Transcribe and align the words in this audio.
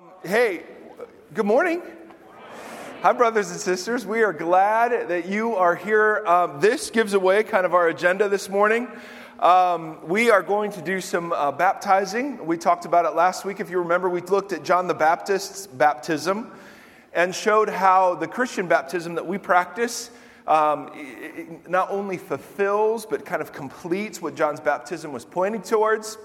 Um, 0.00 0.12
hey, 0.24 0.62
good 1.34 1.44
morning. 1.44 1.82
Hi, 3.02 3.12
brothers 3.12 3.50
and 3.50 3.60
sisters. 3.60 4.06
We 4.06 4.22
are 4.22 4.32
glad 4.32 5.08
that 5.08 5.26
you 5.26 5.56
are 5.56 5.74
here. 5.76 6.24
Um, 6.26 6.58
this 6.58 6.88
gives 6.88 7.12
away 7.12 7.42
kind 7.42 7.66
of 7.66 7.74
our 7.74 7.88
agenda 7.88 8.26
this 8.26 8.48
morning. 8.48 8.88
Um, 9.40 9.98
we 10.08 10.30
are 10.30 10.42
going 10.42 10.72
to 10.72 10.80
do 10.80 11.02
some 11.02 11.34
uh, 11.34 11.52
baptizing. 11.52 12.46
We 12.46 12.56
talked 12.56 12.86
about 12.86 13.04
it 13.04 13.10
last 13.10 13.44
week. 13.44 13.60
If 13.60 13.68
you 13.68 13.78
remember, 13.78 14.08
we 14.08 14.22
looked 14.22 14.52
at 14.52 14.64
John 14.64 14.86
the 14.86 14.94
Baptist's 14.94 15.66
baptism 15.66 16.50
and 17.12 17.34
showed 17.34 17.68
how 17.68 18.14
the 18.14 18.26
Christian 18.26 18.68
baptism 18.68 19.16
that 19.16 19.26
we 19.26 19.36
practice 19.36 20.10
um, 20.46 20.90
not 21.68 21.90
only 21.90 22.16
fulfills 22.16 23.04
but 23.04 23.26
kind 23.26 23.42
of 23.42 23.52
completes 23.52 24.22
what 24.22 24.34
John's 24.34 24.60
baptism 24.60 25.12
was 25.12 25.26
pointing 25.26 25.60
towards. 25.60 26.16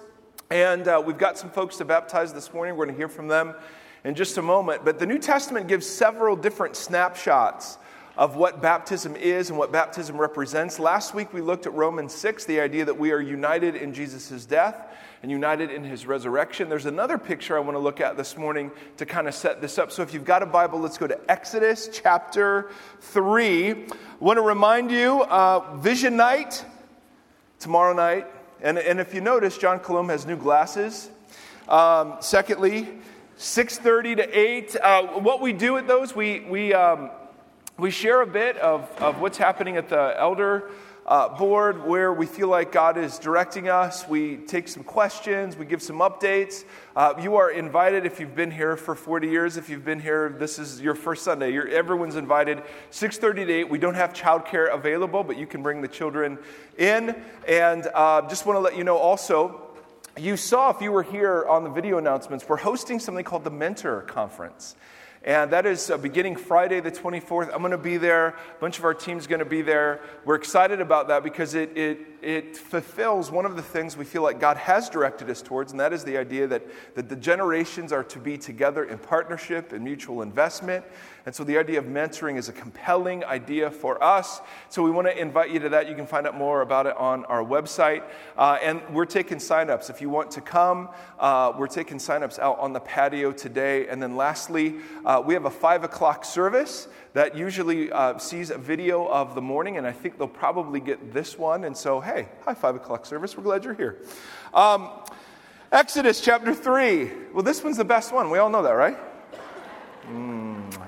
And 0.52 0.88
uh, 0.88 1.02
we've 1.04 1.18
got 1.18 1.40
some 1.40 1.50
folks 1.50 1.78
to 1.78 1.86
baptize 1.86 2.32
this 2.32 2.54
morning. 2.54 2.76
We're 2.76 2.86
going 2.86 2.96
to 2.96 3.00
hear 3.00 3.10
from 3.10 3.28
them 3.28 3.56
in 4.04 4.14
just 4.14 4.38
a 4.38 4.42
moment. 4.44 4.86
But 4.86 5.00
the 5.00 5.06
New 5.08 5.18
Testament 5.18 5.68
gives 5.68 5.88
several 5.88 6.36
different 6.36 6.76
snapshots 6.76 7.80
of 8.16 8.36
what 8.36 8.62
baptism 8.62 9.16
is 9.16 9.50
and 9.50 9.58
what 9.58 9.72
baptism 9.72 10.18
represents. 10.18 10.80
Last 10.80 11.16
week 11.16 11.34
we 11.34 11.42
looked 11.42 11.66
at 11.66 11.74
Romans 11.74 12.14
6, 12.14 12.46
the 12.46 12.60
idea 12.60 12.86
that 12.86 12.98
we 12.98 13.12
are 13.12 13.20
united 13.20 13.76
in 13.76 13.92
Jesus' 13.92 14.46
death 14.46 14.94
and 15.24 15.32
united 15.32 15.72
in 15.72 15.84
his 15.84 16.06
resurrection. 16.06 16.70
There's 16.70 16.86
another 16.86 17.18
picture 17.18 17.58
I 17.58 17.60
want 17.60 17.74
to 17.74 17.80
look 17.80 18.00
at 18.00 18.16
this 18.16 18.38
morning 18.38 18.72
to 18.98 19.06
kind 19.06 19.28
of 19.28 19.34
set 19.34 19.60
this 19.60 19.80
up. 19.80 19.92
So 19.92 20.04
if 20.04 20.14
you've 20.14 20.24
got 20.24 20.44
a 20.44 20.46
Bible, 20.46 20.80
let's 20.80 21.00
go 21.00 21.08
to 21.08 21.20
Exodus 21.30 21.90
chapter 21.92 22.70
3. 23.02 23.72
I 23.72 23.76
want 24.20 24.38
to 24.38 24.44
remind 24.44 24.92
you 24.92 25.24
uh, 25.24 25.76
Vision 25.78 26.16
Night 26.16 26.64
tomorrow 27.60 27.94
night 27.94 28.28
and, 28.62 28.78
and 28.78 29.00
if 29.00 29.14
you 29.14 29.22
notice, 29.22 29.58
John 29.58 29.80
Colum 29.80 30.10
has 30.10 30.26
new 30.26 30.38
glasses. 30.38 31.10
Um, 31.68 32.16
secondly, 32.20 32.88
6.30 33.38 34.18
to 34.18 34.40
8. 34.40 34.76
Uh, 34.76 35.04
what 35.20 35.42
we 35.42 35.52
do 35.52 35.78
at 35.78 35.88
those, 35.88 36.16
we, 36.16 36.42
we, 36.42 36.74
um, 36.74 37.10
we 37.78 37.92
share 37.92 38.22
a 38.22 38.28
bit 38.28 38.58
of, 38.58 38.90
of 39.02 39.20
what's 39.20 39.38
happening 39.38 39.78
at 39.78 39.90
the 39.90 40.16
elder 40.18 40.70
uh, 41.06 41.30
board 41.30 41.86
where 41.86 42.12
we 42.12 42.26
feel 42.26 42.48
like 42.48 42.72
God 42.72 42.98
is 42.98 43.20
directing 43.20 43.70
us. 43.70 44.08
We 44.08 44.38
take 44.38 44.68
some 44.68 44.84
questions, 44.84 45.56
we 45.56 45.66
give 45.66 45.82
some 45.82 46.00
updates. 46.00 46.64
Uh, 46.96 47.14
you 47.22 47.36
are 47.36 47.52
invited 47.52 48.06
if 48.06 48.20
you've 48.20 48.36
been 48.36 48.52
here 48.52 48.76
for 48.76 48.96
40 48.96 49.28
years. 49.28 49.58
If 49.58 49.70
you've 49.70 49.86
been 49.86 50.00
here, 50.00 50.36
this 50.40 50.58
is 50.58 50.82
your 50.82 50.96
first 50.96 51.24
Sunday. 51.24 51.54
You're, 51.54 51.68
everyone's 51.68 52.16
invited. 52.16 52.64
6:30 52.92 53.46
to 53.46 53.54
8. 53.54 53.70
We 53.70 53.78
don't 53.78 53.96
have 53.96 54.14
childcare 54.14 54.74
available, 54.74 55.24
but 55.24 55.38
you 55.38 55.46
can 55.46 55.62
bring 55.62 55.82
the 55.82 55.88
children 55.88 56.40
in. 56.78 57.16
And 57.48 57.88
uh, 57.94 58.28
just 58.28 58.46
want 58.46 58.58
to 58.58 58.62
let 58.62 58.76
you 58.78 58.84
know 58.84 58.98
also. 58.98 59.62
You 60.18 60.38
saw 60.38 60.70
if 60.70 60.82
you 60.82 60.94
were 60.94 61.04
here 61.04 61.46
on 61.46 61.66
the 61.66 61.70
video 61.70 61.98
announcements, 61.98 62.48
we're 62.48 62.56
hosting 62.56 63.00
something 63.00 63.26
called 63.26 63.44
the 63.44 63.52
Mentor 63.52 64.02
Conference. 64.04 64.76
And 65.26 65.52
that 65.54 65.66
is 65.66 65.90
uh, 65.90 65.98
beginning 65.98 66.36
Friday 66.36 66.80
the 66.82 66.92
24th. 66.92 67.52
I'm 67.52 67.62
going 67.62 67.72
to 67.72 67.80
be 67.80 67.98
there. 67.98 68.28
A 68.28 68.60
bunch 68.60 68.78
of 68.78 68.86
our 68.86 68.94
team's 68.94 69.26
going 69.26 69.40
to 69.40 69.46
be 69.46 69.64
there. 69.64 70.02
We're 70.24 70.36
excited 70.36 70.80
about 70.80 71.08
that 71.08 71.24
because 71.24 71.56
it, 71.56 71.76
it, 71.76 72.00
it 72.22 72.56
fulfills 72.56 73.32
one 73.32 73.44
of 73.48 73.56
the 73.56 73.64
things 73.64 73.98
we 73.98 74.06
feel 74.06 74.22
like 74.22 74.40
God 74.40 74.56
has 74.58 74.88
directed 74.88 75.28
us 75.32 75.42
towards, 75.42 75.72
and 75.72 75.80
that 75.80 75.94
is 75.94 76.04
the 76.04 76.18
idea 76.18 76.46
that, 76.48 76.64
that 76.94 77.10
the 77.10 77.16
generations 77.16 77.92
are 77.92 78.04
to 78.04 78.20
be 78.20 78.38
together 78.38 78.84
in 78.84 79.00
partnership 79.00 79.74
and 79.74 79.84
mutual 79.84 80.22
investment. 80.22 80.86
And 81.26 81.34
so 81.34 81.44
the 81.44 81.58
idea 81.58 81.80
of 81.80 81.86
mentoring 81.86 82.38
is 82.38 82.50
a 82.50 82.54
compelling 82.54 83.26
idea 83.26 83.72
for 83.72 84.04
us. 84.04 84.42
So 84.70 84.84
we 84.84 84.92
want 84.92 85.08
to 85.08 85.20
invite 85.20 85.50
you 85.50 85.60
to 85.62 85.70
that. 85.70 85.90
You 85.90 85.96
can 85.96 86.06
find 86.06 86.28
out 86.28 86.38
more 86.38 86.62
about 86.62 86.86
it 86.86 86.96
on 86.98 87.26
our 87.26 87.44
website. 87.44 88.04
Uh, 88.38 88.60
and 88.62 88.80
we're 88.92 89.06
taking 89.06 89.40
signups. 89.40 89.90
If 89.90 90.02
you 90.02 90.10
want 90.10 90.30
to 90.32 90.42
come, 90.42 90.90
uh, 91.18 91.54
we're 91.58 91.66
taking 91.66 91.98
signups 91.98 92.38
out 92.38 92.60
on 92.60 92.74
the 92.74 92.80
patio 92.80 93.32
today. 93.32 93.88
And 93.88 94.02
then 94.02 94.16
lastly, 94.16 94.76
uh, 95.04 95.15
we 95.22 95.34
have 95.34 95.46
a 95.46 95.52
five 95.52 95.84
o'clock 95.84 96.26
service 96.26 96.88
that 97.14 97.38
usually 97.38 97.92
uh, 97.92 98.18
sees 98.18 98.50
a 98.50 98.58
video 98.58 99.08
of 99.08 99.36
the 99.36 99.42
morning. 99.42 99.78
And 99.78 99.86
I 99.86 99.92
think 99.92 100.18
they'll 100.18 100.28
probably 100.28 100.80
get 100.80 101.14
this 101.14 101.38
one. 101.38 101.64
And 101.64 101.76
so, 101.76 102.00
hey, 102.00 102.28
hi, 102.44 102.54
five 102.54 102.76
o'clock 102.76 103.06
service. 103.06 103.38
We're 103.38 103.44
glad 103.44 103.64
you're 103.64 103.74
here. 103.74 103.98
Um, 104.54 104.90
Exodus 105.72 106.22
chapter 106.22 106.54
3. 106.54 107.12
Well, 107.34 107.44
this 107.44 107.64
one's 107.64 107.78
the 107.78 107.86
best 107.86 108.14
one. 108.14 108.30
We 108.30 108.38
all 108.38 108.50
know 108.50 108.64
that, 108.64 108.72
right? 108.72 108.98
Mm. 110.10 110.88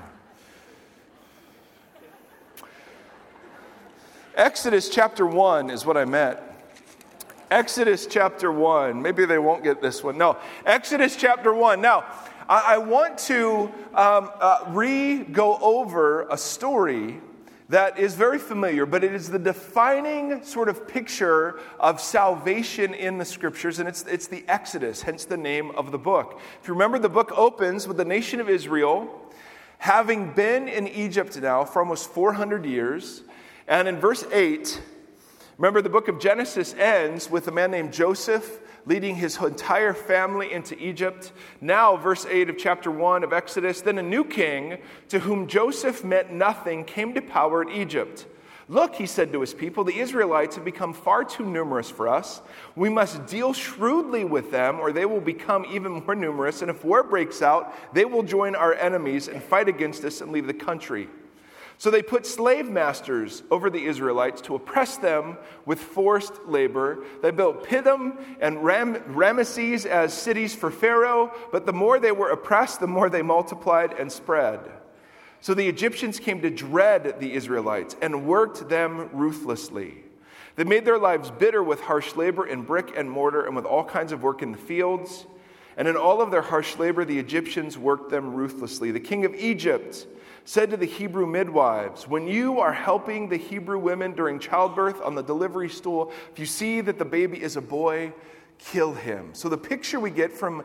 Exodus 4.34 4.88
chapter 4.88 5.26
1 5.26 5.70
is 5.70 5.84
what 5.84 5.96
I 5.96 6.04
meant. 6.04 6.38
Exodus 7.50 8.06
chapter 8.06 8.52
1. 8.52 9.00
Maybe 9.00 9.24
they 9.24 9.38
won't 9.38 9.64
get 9.64 9.82
this 9.82 10.04
one. 10.04 10.18
No, 10.18 10.36
Exodus 10.64 11.16
chapter 11.16 11.52
1. 11.52 11.80
Now, 11.80 12.04
I, 12.48 12.74
I 12.74 12.78
want 12.78 13.18
to 13.18 13.70
um, 13.94 14.30
uh, 14.40 14.64
re 14.68 15.18
go 15.18 15.58
over 15.58 16.26
a 16.28 16.38
story 16.38 17.20
that 17.68 17.98
is 17.98 18.14
very 18.14 18.38
familiar, 18.38 18.86
but 18.86 19.04
it 19.04 19.12
is 19.12 19.28
the 19.28 19.38
defining 19.38 20.42
sort 20.42 20.70
of 20.70 20.88
picture 20.88 21.60
of 21.78 22.00
salvation 22.00 22.94
in 22.94 23.18
the 23.18 23.24
scriptures, 23.26 23.78
and 23.78 23.86
it's, 23.86 24.04
it's 24.04 24.26
the 24.26 24.42
Exodus, 24.48 25.02
hence 25.02 25.26
the 25.26 25.36
name 25.36 25.70
of 25.72 25.92
the 25.92 25.98
book. 25.98 26.40
If 26.62 26.68
you 26.68 26.72
remember, 26.72 26.98
the 26.98 27.10
book 27.10 27.30
opens 27.36 27.86
with 27.86 27.98
the 27.98 28.06
nation 28.06 28.40
of 28.40 28.48
Israel 28.48 29.14
having 29.78 30.32
been 30.32 30.66
in 30.66 30.88
Egypt 30.88 31.40
now 31.40 31.64
for 31.64 31.80
almost 31.80 32.10
400 32.10 32.64
years 32.64 33.22
and 33.68 33.86
in 33.86 33.98
verse 33.98 34.24
8, 34.32 34.80
remember 35.58 35.82
the 35.82 35.90
book 35.90 36.08
of 36.08 36.18
Genesis 36.18 36.74
ends 36.74 37.30
with 37.30 37.48
a 37.48 37.52
man 37.52 37.70
named 37.70 37.92
Joseph 37.92 38.60
leading 38.88 39.14
his 39.14 39.36
entire 39.36 39.92
family 39.92 40.50
into 40.50 40.76
Egypt. 40.82 41.32
Now, 41.60 41.96
verse 41.96 42.24
8 42.24 42.48
of 42.48 42.56
chapter 42.56 42.90
1 42.90 43.22
of 43.22 43.34
Exodus, 43.34 43.82
then 43.82 43.98
a 43.98 44.02
new 44.02 44.24
king 44.24 44.78
to 45.10 45.18
whom 45.18 45.46
Joseph 45.46 46.02
meant 46.02 46.32
nothing 46.32 46.84
came 46.84 47.12
to 47.12 47.20
power 47.20 47.62
in 47.62 47.68
Egypt. 47.68 48.26
Look, 48.70 48.94
he 48.94 49.06
said 49.06 49.32
to 49.32 49.40
his 49.40 49.54
people, 49.54 49.84
the 49.84 49.98
Israelites 49.98 50.56
have 50.56 50.64
become 50.64 50.92
far 50.92 51.24
too 51.24 51.44
numerous 51.44 51.90
for 51.90 52.08
us. 52.08 52.42
We 52.76 52.88
must 52.88 53.26
deal 53.26 53.52
shrewdly 53.52 54.24
with 54.24 54.50
them, 54.50 54.80
or 54.80 54.92
they 54.92 55.06
will 55.06 55.22
become 55.22 55.66
even 55.70 55.92
more 56.04 56.14
numerous. 56.14 56.60
And 56.60 56.70
if 56.70 56.84
war 56.84 57.02
breaks 57.02 57.40
out, 57.40 57.94
they 57.94 58.04
will 58.04 58.22
join 58.22 58.54
our 58.54 58.74
enemies 58.74 59.28
and 59.28 59.42
fight 59.42 59.68
against 59.68 60.04
us 60.04 60.20
and 60.20 60.32
leave 60.32 60.46
the 60.46 60.54
country. 60.54 61.08
So 61.78 61.92
they 61.92 62.02
put 62.02 62.26
slave 62.26 62.68
masters 62.68 63.44
over 63.52 63.70
the 63.70 63.84
Israelites 63.84 64.40
to 64.42 64.56
oppress 64.56 64.96
them 64.96 65.38
with 65.64 65.78
forced 65.78 66.34
labor. 66.46 67.04
They 67.22 67.30
built 67.30 67.64
Pithom 67.64 68.18
and 68.40 68.64
Ram- 68.64 68.96
Ramesses 69.14 69.86
as 69.86 70.12
cities 70.12 70.56
for 70.56 70.72
Pharaoh, 70.72 71.32
but 71.52 71.66
the 71.66 71.72
more 71.72 72.00
they 72.00 72.10
were 72.10 72.30
oppressed, 72.30 72.80
the 72.80 72.88
more 72.88 73.08
they 73.08 73.22
multiplied 73.22 73.92
and 73.92 74.10
spread. 74.10 74.60
So 75.40 75.54
the 75.54 75.68
Egyptians 75.68 76.18
came 76.18 76.40
to 76.42 76.50
dread 76.50 77.20
the 77.20 77.32
Israelites 77.32 77.94
and 78.02 78.26
worked 78.26 78.68
them 78.68 79.08
ruthlessly. 79.12 80.02
They 80.56 80.64
made 80.64 80.84
their 80.84 80.98
lives 80.98 81.30
bitter 81.30 81.62
with 81.62 81.80
harsh 81.82 82.16
labor 82.16 82.44
in 82.44 82.62
brick 82.62 82.92
and 82.96 83.08
mortar 83.08 83.46
and 83.46 83.54
with 83.54 83.64
all 83.64 83.84
kinds 83.84 84.10
of 84.10 84.24
work 84.24 84.42
in 84.42 84.50
the 84.50 84.58
fields. 84.58 85.26
And 85.76 85.86
in 85.86 85.96
all 85.96 86.20
of 86.20 86.32
their 86.32 86.42
harsh 86.42 86.76
labor, 86.76 87.04
the 87.04 87.20
Egyptians 87.20 87.78
worked 87.78 88.10
them 88.10 88.34
ruthlessly. 88.34 88.90
The 88.90 88.98
king 88.98 89.24
of 89.24 89.32
Egypt, 89.36 90.08
said 90.48 90.70
to 90.70 90.78
the 90.78 90.86
Hebrew 90.86 91.26
midwives, 91.26 92.08
When 92.08 92.26
you 92.26 92.58
are 92.60 92.72
helping 92.72 93.28
the 93.28 93.36
Hebrew 93.36 93.78
women 93.78 94.14
during 94.14 94.38
childbirth 94.38 94.98
on 95.02 95.14
the 95.14 95.22
delivery 95.22 95.68
stool, 95.68 96.10
if 96.32 96.38
you 96.38 96.46
see 96.46 96.80
that 96.80 96.98
the 96.98 97.04
baby 97.04 97.42
is 97.42 97.56
a 97.56 97.60
boy, 97.60 98.14
kill 98.56 98.94
him. 98.94 99.34
So 99.34 99.50
the 99.50 99.58
picture 99.58 100.00
we 100.00 100.08
get 100.08 100.32
from 100.32 100.64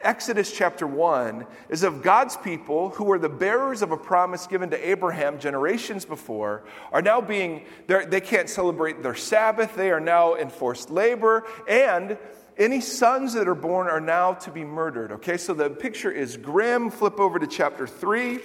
Exodus 0.00 0.52
chapter 0.52 0.86
1 0.86 1.44
is 1.70 1.82
of 1.82 2.04
God's 2.04 2.36
people 2.36 2.90
who 2.90 3.02
were 3.02 3.18
the 3.18 3.28
bearers 3.28 3.82
of 3.82 3.90
a 3.90 3.96
promise 3.96 4.46
given 4.46 4.70
to 4.70 4.88
Abraham 4.88 5.40
generations 5.40 6.04
before, 6.04 6.62
are 6.92 7.02
now 7.02 7.20
being, 7.20 7.64
they 7.88 8.20
can't 8.20 8.48
celebrate 8.48 9.02
their 9.02 9.16
Sabbath, 9.16 9.74
they 9.74 9.90
are 9.90 9.98
now 9.98 10.34
in 10.34 10.50
forced 10.50 10.88
labor, 10.88 11.48
and 11.68 12.16
any 12.56 12.80
sons 12.80 13.32
that 13.32 13.48
are 13.48 13.56
born 13.56 13.88
are 13.88 14.00
now 14.00 14.34
to 14.34 14.52
be 14.52 14.62
murdered. 14.62 15.10
Okay, 15.10 15.36
so 15.36 15.52
the 15.52 15.68
picture 15.68 16.12
is 16.12 16.36
grim. 16.36 16.92
Flip 16.92 17.18
over 17.18 17.40
to 17.40 17.46
chapter 17.48 17.88
3. 17.88 18.38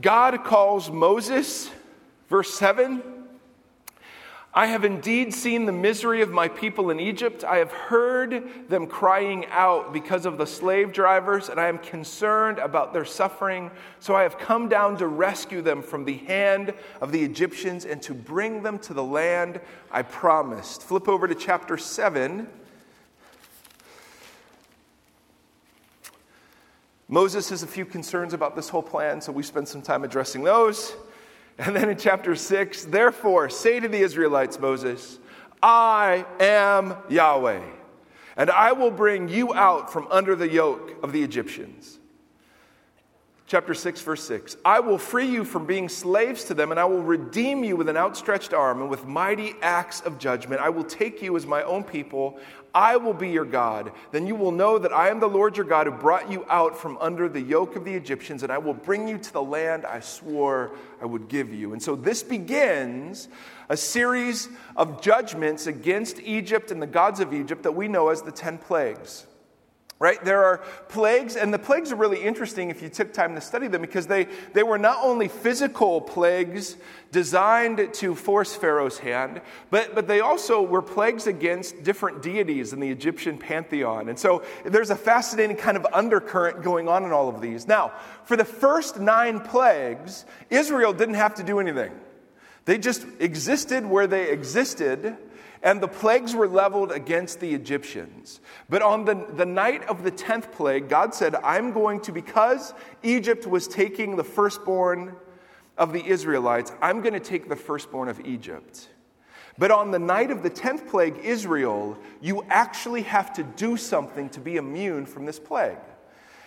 God 0.00 0.44
calls 0.44 0.90
Moses, 0.90 1.70
verse 2.28 2.54
7 2.54 3.02
I 4.56 4.66
have 4.66 4.84
indeed 4.84 5.34
seen 5.34 5.66
the 5.66 5.72
misery 5.72 6.22
of 6.22 6.30
my 6.30 6.46
people 6.46 6.90
in 6.90 7.00
Egypt. 7.00 7.42
I 7.42 7.56
have 7.56 7.72
heard 7.72 8.68
them 8.68 8.86
crying 8.86 9.46
out 9.46 9.92
because 9.92 10.26
of 10.26 10.38
the 10.38 10.46
slave 10.46 10.92
drivers, 10.92 11.48
and 11.48 11.58
I 11.58 11.66
am 11.66 11.78
concerned 11.78 12.60
about 12.60 12.92
their 12.92 13.04
suffering. 13.04 13.72
So 13.98 14.14
I 14.14 14.22
have 14.22 14.38
come 14.38 14.68
down 14.68 14.96
to 14.98 15.08
rescue 15.08 15.60
them 15.60 15.82
from 15.82 16.04
the 16.04 16.18
hand 16.18 16.72
of 17.00 17.10
the 17.10 17.20
Egyptians 17.24 17.84
and 17.84 18.00
to 18.02 18.14
bring 18.14 18.62
them 18.62 18.78
to 18.80 18.94
the 18.94 19.02
land 19.02 19.60
I 19.90 20.02
promised. 20.02 20.84
Flip 20.84 21.08
over 21.08 21.26
to 21.26 21.34
chapter 21.34 21.76
7. 21.76 22.46
Moses 27.08 27.50
has 27.50 27.62
a 27.62 27.66
few 27.66 27.84
concerns 27.84 28.32
about 28.32 28.56
this 28.56 28.68
whole 28.68 28.82
plan, 28.82 29.20
so 29.20 29.32
we 29.32 29.42
spend 29.42 29.68
some 29.68 29.82
time 29.82 30.04
addressing 30.04 30.42
those. 30.42 30.94
And 31.58 31.76
then 31.76 31.88
in 31.88 31.96
chapter 31.96 32.34
6, 32.34 32.86
therefore, 32.86 33.48
say 33.48 33.78
to 33.78 33.86
the 33.86 33.98
Israelites, 33.98 34.58
Moses, 34.58 35.18
I 35.62 36.26
am 36.40 36.96
Yahweh. 37.08 37.62
and 38.36 38.50
I 38.50 38.72
will 38.72 38.90
bring 38.90 39.28
you 39.28 39.54
out 39.54 39.92
from 39.92 40.08
under 40.10 40.34
the 40.34 40.48
yoke 40.48 40.92
of 41.04 41.12
the 41.12 41.22
Egyptians. 41.22 41.98
Chapter 43.46 43.74
6, 43.74 44.00
verse 44.00 44.24
6 44.24 44.56
I 44.64 44.80
will 44.80 44.98
free 44.98 45.26
you 45.26 45.44
from 45.44 45.66
being 45.66 45.88
slaves 45.88 46.44
to 46.44 46.54
them, 46.54 46.70
and 46.70 46.80
I 46.80 46.86
will 46.86 47.02
redeem 47.02 47.62
you 47.62 47.76
with 47.76 47.88
an 47.88 47.96
outstretched 47.96 48.52
arm 48.52 48.80
and 48.80 48.90
with 48.90 49.06
mighty 49.06 49.54
acts 49.62 50.00
of 50.00 50.18
judgment. 50.18 50.60
I 50.60 50.70
will 50.70 50.84
take 50.84 51.22
you 51.22 51.36
as 51.36 51.46
my 51.46 51.62
own 51.62 51.84
people. 51.84 52.38
I 52.74 52.96
will 52.96 53.14
be 53.14 53.28
your 53.28 53.44
God. 53.44 53.92
Then 54.10 54.26
you 54.26 54.34
will 54.34 54.50
know 54.50 54.78
that 54.78 54.92
I 54.92 55.08
am 55.08 55.20
the 55.20 55.28
Lord 55.28 55.56
your 55.56 55.64
God 55.64 55.86
who 55.86 55.92
brought 55.92 56.30
you 56.30 56.44
out 56.48 56.76
from 56.76 56.98
under 57.00 57.28
the 57.28 57.40
yoke 57.40 57.76
of 57.76 57.84
the 57.84 57.94
Egyptians, 57.94 58.42
and 58.42 58.50
I 58.50 58.58
will 58.58 58.74
bring 58.74 59.06
you 59.06 59.16
to 59.16 59.32
the 59.32 59.42
land 59.42 59.86
I 59.86 60.00
swore 60.00 60.72
I 61.00 61.06
would 61.06 61.28
give 61.28 61.52
you. 61.52 61.72
And 61.72 61.82
so 61.82 61.94
this 61.94 62.22
begins 62.22 63.28
a 63.68 63.76
series 63.76 64.48
of 64.76 65.00
judgments 65.00 65.66
against 65.66 66.20
Egypt 66.20 66.70
and 66.70 66.82
the 66.82 66.86
gods 66.86 67.20
of 67.20 67.32
Egypt 67.32 67.62
that 67.62 67.72
we 67.72 67.86
know 67.86 68.08
as 68.08 68.22
the 68.22 68.32
10 68.32 68.58
plagues 68.58 69.26
right? 69.98 70.22
There 70.24 70.44
are 70.44 70.58
plagues, 70.88 71.36
and 71.36 71.54
the 71.54 71.58
plagues 71.58 71.92
are 71.92 71.96
really 71.96 72.22
interesting 72.22 72.68
if 72.68 72.82
you 72.82 72.88
took 72.88 73.12
time 73.12 73.34
to 73.36 73.40
study 73.40 73.68
them 73.68 73.80
because 73.80 74.06
they, 74.06 74.26
they 74.52 74.62
were 74.62 74.78
not 74.78 74.98
only 75.02 75.28
physical 75.28 76.00
plagues 76.00 76.76
designed 77.12 77.94
to 77.94 78.14
force 78.14 78.56
Pharaoh's 78.56 78.98
hand, 78.98 79.40
but, 79.70 79.94
but 79.94 80.08
they 80.08 80.20
also 80.20 80.60
were 80.60 80.82
plagues 80.82 81.26
against 81.28 81.84
different 81.84 82.22
deities 82.22 82.72
in 82.72 82.80
the 82.80 82.90
Egyptian 82.90 83.38
pantheon. 83.38 84.08
And 84.08 84.18
so 84.18 84.42
there's 84.64 84.90
a 84.90 84.96
fascinating 84.96 85.56
kind 85.56 85.76
of 85.76 85.86
undercurrent 85.92 86.62
going 86.62 86.88
on 86.88 87.04
in 87.04 87.12
all 87.12 87.28
of 87.28 87.40
these. 87.40 87.68
Now, 87.68 87.92
for 88.24 88.36
the 88.36 88.44
first 88.44 88.98
nine 88.98 89.40
plagues, 89.40 90.24
Israel 90.50 90.92
didn't 90.92 91.14
have 91.14 91.36
to 91.36 91.44
do 91.44 91.60
anything. 91.60 91.92
They 92.64 92.78
just 92.78 93.06
existed 93.20 93.86
where 93.86 94.06
they 94.06 94.30
existed 94.30 95.16
and 95.64 95.80
the 95.80 95.88
plagues 95.88 96.34
were 96.34 96.46
leveled 96.46 96.92
against 96.92 97.40
the 97.40 97.54
Egyptians. 97.54 98.40
But 98.68 98.82
on 98.82 99.06
the, 99.06 99.26
the 99.34 99.46
night 99.46 99.82
of 99.84 100.04
the 100.04 100.12
10th 100.12 100.52
plague, 100.52 100.90
God 100.90 101.14
said, 101.14 101.34
I'm 101.36 101.72
going 101.72 102.00
to, 102.02 102.12
because 102.12 102.74
Egypt 103.02 103.46
was 103.46 103.66
taking 103.66 104.14
the 104.14 104.22
firstborn 104.22 105.16
of 105.78 105.94
the 105.94 106.06
Israelites, 106.06 106.70
I'm 106.82 107.00
going 107.00 107.14
to 107.14 107.20
take 107.20 107.48
the 107.48 107.56
firstborn 107.56 108.08
of 108.08 108.20
Egypt. 108.26 108.90
But 109.56 109.70
on 109.70 109.90
the 109.90 109.98
night 109.98 110.30
of 110.30 110.42
the 110.42 110.50
10th 110.50 110.86
plague, 110.86 111.16
Israel, 111.24 111.96
you 112.20 112.44
actually 112.50 113.02
have 113.02 113.32
to 113.32 113.42
do 113.42 113.78
something 113.78 114.28
to 114.30 114.40
be 114.40 114.56
immune 114.56 115.06
from 115.06 115.24
this 115.24 115.38
plague. 115.38 115.78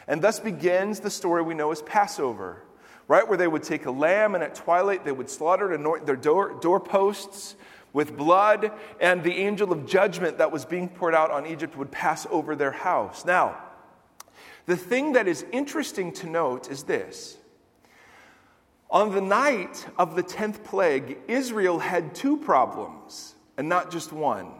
And 0.07 0.21
thus 0.21 0.39
begins 0.39 0.99
the 0.99 1.09
story 1.09 1.41
we 1.41 1.55
know 1.55 1.71
as 1.71 1.81
Passover, 1.81 2.61
right? 3.07 3.27
Where 3.27 3.37
they 3.37 3.47
would 3.47 3.63
take 3.63 3.87
a 3.87 3.91
lamb 3.91 4.35
and 4.35 4.43
at 4.43 4.53
twilight 4.53 5.03
they 5.03 5.11
would 5.11 5.29
slaughter 5.29 5.71
it, 5.71 5.79
anoint 5.79 6.05
their 6.05 6.15
door, 6.15 6.59
doorposts 6.61 7.55
with 7.97 8.15
blood, 8.15 8.71
and 9.01 9.23
the 9.23 9.33
angel 9.33 9.73
of 9.73 9.87
judgment 9.87 10.37
that 10.37 10.51
was 10.51 10.65
being 10.65 10.87
poured 10.87 11.15
out 11.15 11.31
on 11.31 11.47
Egypt 11.47 11.75
would 11.75 11.89
pass 11.89 12.27
over 12.29 12.55
their 12.55 12.71
house. 12.71 13.25
Now, 13.25 13.57
the 14.67 14.77
thing 14.77 15.13
that 15.13 15.27
is 15.27 15.43
interesting 15.51 16.11
to 16.11 16.29
note 16.29 16.69
is 16.69 16.83
this. 16.83 17.37
On 18.91 19.15
the 19.15 19.19
night 19.19 19.87
of 19.97 20.15
the 20.15 20.21
10th 20.21 20.63
plague, 20.63 21.17
Israel 21.27 21.79
had 21.79 22.13
two 22.13 22.37
problems, 22.37 23.33
and 23.57 23.67
not 23.67 23.89
just 23.89 24.11
one. 24.13 24.51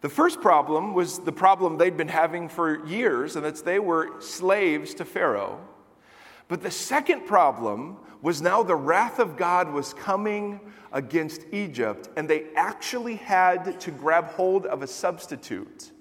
The 0.00 0.08
first 0.08 0.40
problem 0.40 0.94
was 0.94 1.18
the 1.18 1.32
problem 1.32 1.76
they'd 1.76 1.98
been 1.98 2.08
having 2.08 2.48
for 2.48 2.86
years, 2.86 3.36
and 3.36 3.44
that's 3.44 3.60
they 3.60 3.78
were 3.78 4.22
slaves 4.22 4.94
to 4.94 5.04
Pharaoh. 5.04 5.60
But 6.50 6.62
the 6.62 6.70
second 6.72 7.26
problem 7.26 7.96
was 8.22 8.42
now 8.42 8.64
the 8.64 8.74
wrath 8.74 9.20
of 9.20 9.36
God 9.36 9.72
was 9.72 9.94
coming 9.94 10.58
against 10.92 11.42
Egypt, 11.52 12.08
and 12.16 12.28
they 12.28 12.46
actually 12.56 13.14
had 13.14 13.80
to 13.80 13.92
grab 13.92 14.26
hold 14.32 14.66
of 14.66 14.82
a 14.82 14.86
substitute 14.88 15.92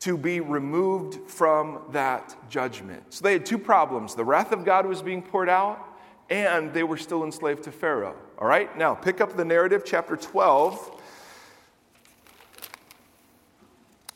to 0.00 0.18
be 0.18 0.40
removed 0.40 1.30
from 1.30 1.78
that 1.92 2.34
judgment. 2.50 3.14
So 3.14 3.22
they 3.22 3.34
had 3.34 3.46
two 3.46 3.58
problems 3.58 4.16
the 4.16 4.24
wrath 4.24 4.50
of 4.50 4.64
God 4.64 4.86
was 4.86 5.02
being 5.02 5.22
poured 5.22 5.48
out, 5.48 5.78
and 6.28 6.74
they 6.74 6.82
were 6.82 6.96
still 6.96 7.22
enslaved 7.22 7.62
to 7.62 7.70
Pharaoh. 7.70 8.16
All 8.38 8.48
right, 8.48 8.76
now 8.76 8.92
pick 8.92 9.20
up 9.20 9.36
the 9.36 9.44
narrative, 9.44 9.84
chapter 9.84 10.16
12. 10.16 11.00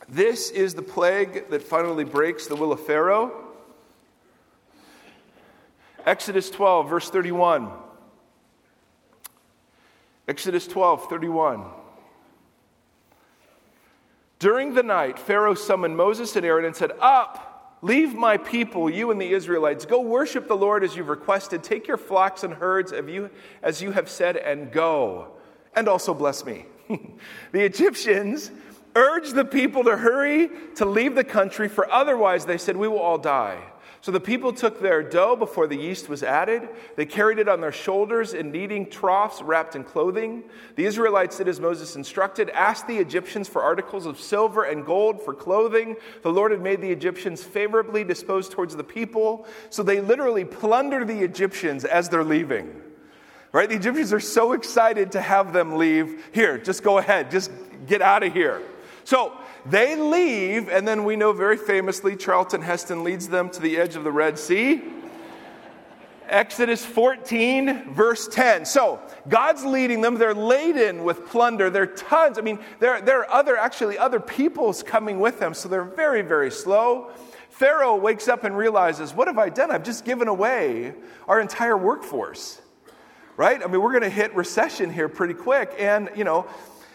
This 0.09 0.51
is 0.51 0.75
the 0.75 0.83
plague 0.83 1.49
that 1.51 1.63
finally 1.63 2.03
breaks 2.03 2.49
the 2.49 2.57
will 2.57 2.73
of 2.73 2.85
Pharaoh. 2.85 3.47
Exodus 6.07 6.51
12, 6.51 6.89
verse 6.89 7.11
31. 7.11 7.71
Exodus 10.29 10.67
12, 10.67 11.09
31. 11.09 11.65
During 14.39 14.75
the 14.75 14.83
night, 14.83 15.19
Pharaoh 15.19 15.55
summoned 15.55 15.97
Moses 15.97 16.35
and 16.35 16.47
Aaron 16.47 16.65
and 16.65 16.75
said, 16.75 16.93
Up, 17.01 17.79
leave 17.83 18.15
my 18.15 18.37
people, 18.37 18.89
you 18.89 19.11
and 19.11 19.21
the 19.21 19.33
Israelites. 19.33 19.85
Go 19.85 20.01
worship 20.01 20.49
the 20.49 20.57
Lord 20.57 20.83
as 20.83 20.97
you've 20.97 21.09
requested. 21.09 21.63
Take 21.63 21.87
your 21.87 21.99
flocks 21.99 22.43
and 22.43 22.55
herds 22.55 22.93
of 22.93 23.09
you, 23.09 23.31
as 23.63 23.83
you 23.83 23.91
have 23.91 24.09
said, 24.09 24.37
and 24.37 24.73
go. 24.73 25.33
And 25.75 25.89
also 25.89 26.15
bless 26.15 26.45
me. 26.45 26.65
the 26.89 27.65
Egyptians 27.65 28.51
urged 28.95 29.35
the 29.35 29.45
people 29.45 29.85
to 29.85 29.97
hurry 29.97 30.51
to 30.77 30.85
leave 30.85 31.15
the 31.15 31.25
country, 31.25 31.69
for 31.69 31.91
otherwise, 31.91 32.47
they 32.47 32.59
said, 32.59 32.77
we 32.77 32.89
will 32.89 32.99
all 32.99 33.19
die. 33.19 33.61
So 34.03 34.11
the 34.11 34.21
people 34.21 34.55
took 34.55 34.81
their 34.81 35.03
dough 35.03 35.37
before 35.37 35.67
the 35.67 35.77
yeast 35.77 36.09
was 36.09 36.23
added. 36.23 36.71
They 36.97 37.05
carried 37.05 37.39
it 37.39 37.49
on 37.49 37.61
their 37.61 37.73
shoulders 37.73 38.33
in 38.33 38.51
kneading 38.51 38.89
troughs 38.89 39.43
wrapped 39.43 39.77
in 39.77 39.85
clothing. 39.85 40.45
The 40.77 40.87
Israelites 40.87 41.37
did 41.37 41.49
as 41.49 41.61
Moses 41.61 41.97
instructed, 41.97 42.49
asked 42.51 42.87
the 42.87 42.97
Egyptians 42.97 43.47
for 43.47 43.63
articles 43.63 44.07
of 44.07 44.19
silver 44.19 44.65
and 44.65 44.87
gold 44.87 45.23
for 45.23 45.35
clothing. 45.35 45.97
The 46.23 46.33
Lord 46.33 46.51
had 46.51 46.63
made 46.63 46.81
the 46.81 46.91
Egyptians 46.91 47.45
favorably 47.45 48.03
disposed 48.03 48.53
towards 48.53 48.75
the 48.75 48.85
people. 48.85 49.47
So 49.69 49.83
they 49.83 50.01
literally 50.01 50.47
plunder 50.47 51.05
the 51.05 51.21
Egyptians 51.23 51.85
as 51.85 52.09
they're 52.09 52.25
leaving. 52.25 52.81
Right? 53.53 53.69
The 53.69 53.77
Egyptians 53.77 54.15
are 54.15 54.21
so 54.21 54.55
excited 54.55 55.13
to 55.13 55.21
have 55.21 55.53
them 55.53 55.77
leave. 55.77 56.25
Here, 56.33 56.57
just 56.57 56.83
go 56.83 56.97
ahead, 56.97 57.31
just 57.31 57.51
get 57.87 58.01
out 58.01 58.23
of 58.23 58.33
here. 58.33 58.63
So 59.05 59.37
they 59.67 59.97
leave, 59.97 60.69
and 60.69 60.87
then 60.87 61.05
we 61.05 61.17
know 61.17 61.33
very 61.33 61.57
famously 61.57 62.17
Charlton 62.17 62.63
Heston 62.63 63.05
leads 63.05 63.29
them 63.29 63.51
to 63.51 63.61
the 63.61 63.77
edge 63.77 63.97
of 63.97 64.05
the 64.05 64.13
Red 64.13 64.39
Sea. 64.39 64.83
Exodus 66.31 66.87
14, 66.87 67.93
verse 67.93 68.29
10. 68.29 68.65
So, 68.65 69.01
God's 69.29 69.65
leading 69.65 70.01
them. 70.01 70.15
They're 70.15 70.33
laden 70.33 71.03
with 71.03 71.27
plunder. 71.27 71.71
There 71.71 71.83
are 71.83 71.87
tons. 71.87 72.39
I 72.39 72.43
mean, 72.43 72.61
there, 72.79 73.01
there 73.01 73.19
are 73.21 73.31
other, 73.31 73.57
actually, 73.57 73.99
other 73.99 74.21
peoples 74.21 74.85
coming 74.85 75.19
with 75.19 75.41
them. 75.41 75.55
So, 75.55 75.69
they're 75.69 75.83
very, 75.83 76.23
very 76.23 76.53
slow. 76.53 77.11
Pharaoh 77.51 77.97
wakes 77.97 78.29
up 78.29 78.45
and 78.45 78.57
realizes, 78.57 79.13
What 79.13 79.27
have 79.27 79.39
I 79.39 79.49
done? 79.49 79.73
I've 79.73 79.83
just 79.83 80.05
given 80.05 80.29
away 80.29 80.95
our 81.27 81.41
entire 81.41 81.77
workforce. 81.77 82.63
Right? 83.37 83.61
I 83.63 83.67
mean, 83.67 83.83
we're 83.83 83.93
going 83.93 84.03
to 84.03 84.09
hit 84.09 84.35
recession 84.35 84.93
here 84.93 85.09
pretty 85.09 85.35
quick. 85.35 85.75
And, 85.79 86.11
you 86.15 86.25
know, 86.25 86.47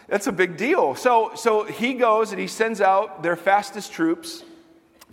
that's 0.07 0.27
a 0.27 0.31
big 0.31 0.57
deal. 0.57 0.95
So, 0.95 1.31
so 1.35 1.63
he 1.63 1.95
goes 1.95 2.31
and 2.31 2.39
he 2.39 2.47
sends 2.47 2.81
out 2.81 3.23
their 3.23 3.35
fastest 3.35 3.91
troops. 3.91 4.43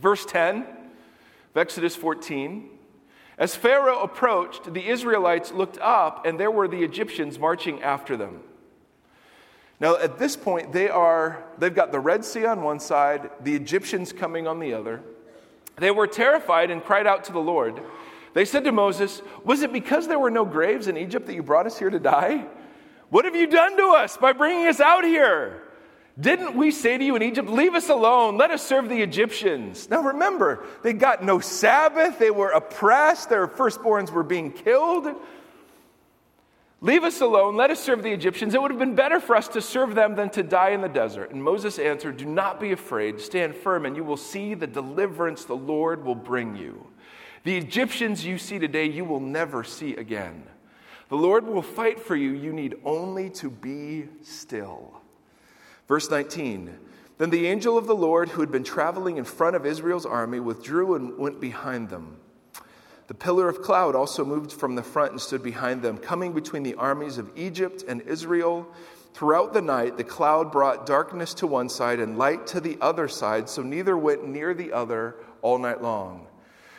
Verse 0.01 0.25
10 0.27 0.63
of 0.63 1.57
Exodus 1.57 1.97
14. 1.97 2.69
As 3.39 3.55
Pharaoh 3.55 4.01
approached, 4.01 4.73
the 4.73 4.89
Israelites 4.89 5.53
looked 5.53 5.79
up, 5.79 6.27
and 6.27 6.39
there 6.39 6.51
were 6.51 6.69
the 6.69 6.83
Egyptians 6.83 7.39
marching 7.39 7.83
after 7.83 8.17
them. 8.17 8.41
Now, 9.81 9.97
at 9.97 10.19
this 10.19 10.37
point, 10.37 10.73
they 10.73 10.89
are, 10.89 11.45
they've 11.59 11.75
got 11.75 11.91
the 11.91 11.99
Red 11.99 12.25
Sea 12.25 12.45
on 12.45 12.63
one 12.63 12.79
side, 12.79 13.31
the 13.41 13.55
Egyptians 13.55 14.13
coming 14.13 14.47
on 14.47 14.61
the 14.61 14.75
other. 14.75 15.03
They 15.77 15.91
were 15.91 16.07
terrified 16.07 16.71
and 16.71 16.85
cried 16.85 17.07
out 17.07 17.25
to 17.25 17.33
the 17.33 17.41
Lord. 17.41 17.83
They 18.35 18.45
said 18.45 18.65
to 18.65 18.73
Moses, 18.73 19.23
Was 19.45 19.63
it 19.63 19.73
because 19.73 20.07
there 20.07 20.19
were 20.19 20.31
no 20.31 20.45
graves 20.45 20.87
in 20.87 20.97
Egypt 20.97 21.27
that 21.27 21.35
you 21.35 21.43
brought 21.43 21.67
us 21.67 21.79
here 21.79 21.91
to 21.91 21.99
die? 21.99 22.47
What 23.13 23.27
have 23.27 23.37
you 23.37 23.47
done 23.47 23.77
to 23.77 23.89
us 23.89 24.17
by 24.17 24.33
bringing 24.33 24.67
us 24.69 24.81
out 24.81 25.05
here? 25.05 25.61
Didn't 26.19 26.57
we 26.57 26.71
say 26.71 26.97
to 26.97 27.05
you 27.05 27.15
in 27.15 27.23
Egypt, 27.23 27.47
Leave 27.47 27.75
us 27.75 27.91
alone, 27.91 28.39
let 28.39 28.51
us 28.51 28.67
serve 28.67 28.89
the 28.89 29.03
Egyptians? 29.03 29.91
Now 29.91 30.03
remember, 30.03 30.65
they 30.83 30.95
got 30.95 31.23
no 31.23 31.39
Sabbath, 31.39 32.19
they 32.19 32.31
were 32.31 32.49
oppressed, 32.53 33.29
their 33.29 33.47
firstborns 33.47 34.11
were 34.11 34.23
being 34.23 34.51
killed. 34.51 35.15
Leave 36.81 37.05
us 37.05 37.21
alone, 37.21 37.55
let 37.55 37.71
us 37.71 37.81
serve 37.81 38.03
the 38.03 38.13
Egyptians. 38.13 38.55
It 38.55 38.63
would 38.63 38.71
have 38.71 38.81
been 38.81 38.95
better 38.95 39.21
for 39.21 39.37
us 39.37 39.49
to 39.49 39.61
serve 39.61 39.95
them 39.95 40.15
than 40.15 40.31
to 40.31 40.43
die 40.43 40.71
in 40.71 40.81
the 40.81 40.89
desert. 40.89 41.33
And 41.33 41.45
Moses 41.45 41.79
answered, 41.79 42.17
Do 42.17 42.25
not 42.25 42.61
be 42.61 42.73
afraid, 42.73 43.21
stand 43.21 43.55
firm, 43.57 43.85
and 43.85 43.95
you 43.95 44.05
will 44.05 44.17
see 44.17 44.55
the 44.55 44.67
deliverance 44.67 45.45
the 45.45 45.55
Lord 45.55 46.03
will 46.03 46.15
bring 46.15 46.57
you. 46.57 46.87
The 47.45 47.59
Egyptians 47.59 48.25
you 48.25 48.39
see 48.39 48.59
today, 48.59 48.87
you 48.87 49.05
will 49.05 49.21
never 49.21 49.65
see 49.65 49.97
again. 49.97 50.45
The 51.13 51.19
Lord 51.19 51.47
will 51.47 51.61
fight 51.61 52.01
for 52.01 52.17
you. 52.17 52.31
You 52.31 52.55
need 52.55 52.77
only 52.87 53.29
to 53.33 53.51
be 53.51 54.09
still. 54.23 54.95
Verse 55.87 56.11
19 56.11 56.75
Then 57.19 57.29
the 57.29 57.49
angel 57.49 57.77
of 57.77 57.87
the 57.87 57.95
Lord, 57.95 58.31
who 58.31 58.41
had 58.41 58.51
been 58.51 58.65
traveling 58.65 59.19
in 59.19 59.25
front 59.25 59.55
of 59.55 59.67
Israel's 59.67 60.07
army, 60.07 60.41
withdrew 60.41 60.95
and 60.95 61.19
went 61.19 61.39
behind 61.39 61.91
them. 61.91 62.17
The 63.09 63.15
pillar 63.15 63.47
of 63.47 63.61
cloud 63.61 63.95
also 63.95 64.25
moved 64.25 64.53
from 64.53 64.75
the 64.75 64.83
front 64.83 65.13
and 65.13 65.21
stood 65.21 65.43
behind 65.43 65.83
them, 65.83 65.99
coming 65.99 66.33
between 66.33 66.63
the 66.63 66.77
armies 66.77 67.19
of 67.19 67.31
Egypt 67.37 67.85
and 67.87 68.01
Israel. 68.01 68.67
Throughout 69.13 69.53
the 69.53 69.61
night, 69.61 69.99
the 69.99 70.05
cloud 70.05 70.51
brought 70.51 70.87
darkness 70.87 71.35
to 71.35 71.47
one 71.47 71.69
side 71.69 72.01
and 72.01 72.17
light 72.17 72.47
to 72.47 72.61
the 72.63 72.79
other 72.81 73.07
side, 73.07 73.51
so 73.51 73.61
neither 73.61 73.99
went 73.99 74.27
near 74.27 74.55
the 74.55 74.73
other 74.73 75.17
all 75.43 75.59
night 75.59 75.83
long. 75.83 76.27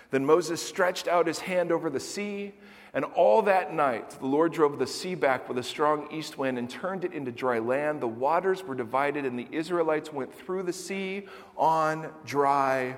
Then 0.10 0.26
Moses 0.26 0.60
stretched 0.60 1.08
out 1.08 1.28
his 1.28 1.38
hand 1.38 1.72
over 1.72 1.92
the 1.92 2.00
sea, 2.00 2.54
and 2.94 3.06
all 3.06 3.42
that 3.44 3.74
night 3.74 4.12
the 4.12 4.26
Lord 4.26 4.54
drove 4.54 4.78
the 4.78 4.88
sea 4.88 5.16
back 5.16 5.50
with 5.50 5.58
a 5.58 5.64
strong 5.64 6.08
east 6.12 6.38
wind 6.38 6.58
and 6.58 6.70
turned 6.70 7.04
it 7.04 7.14
into 7.14 7.32
dry 7.32 7.60
land. 7.60 8.02
The 8.02 8.08
waters 8.08 8.64
were 8.64 8.76
divided, 8.76 9.26
and 9.26 9.38
the 9.38 9.48
Israelites 9.52 10.14
went 10.14 10.34
through 10.34 10.64
the 10.64 10.74
sea 10.74 11.28
on 11.58 12.12
dry 12.26 12.98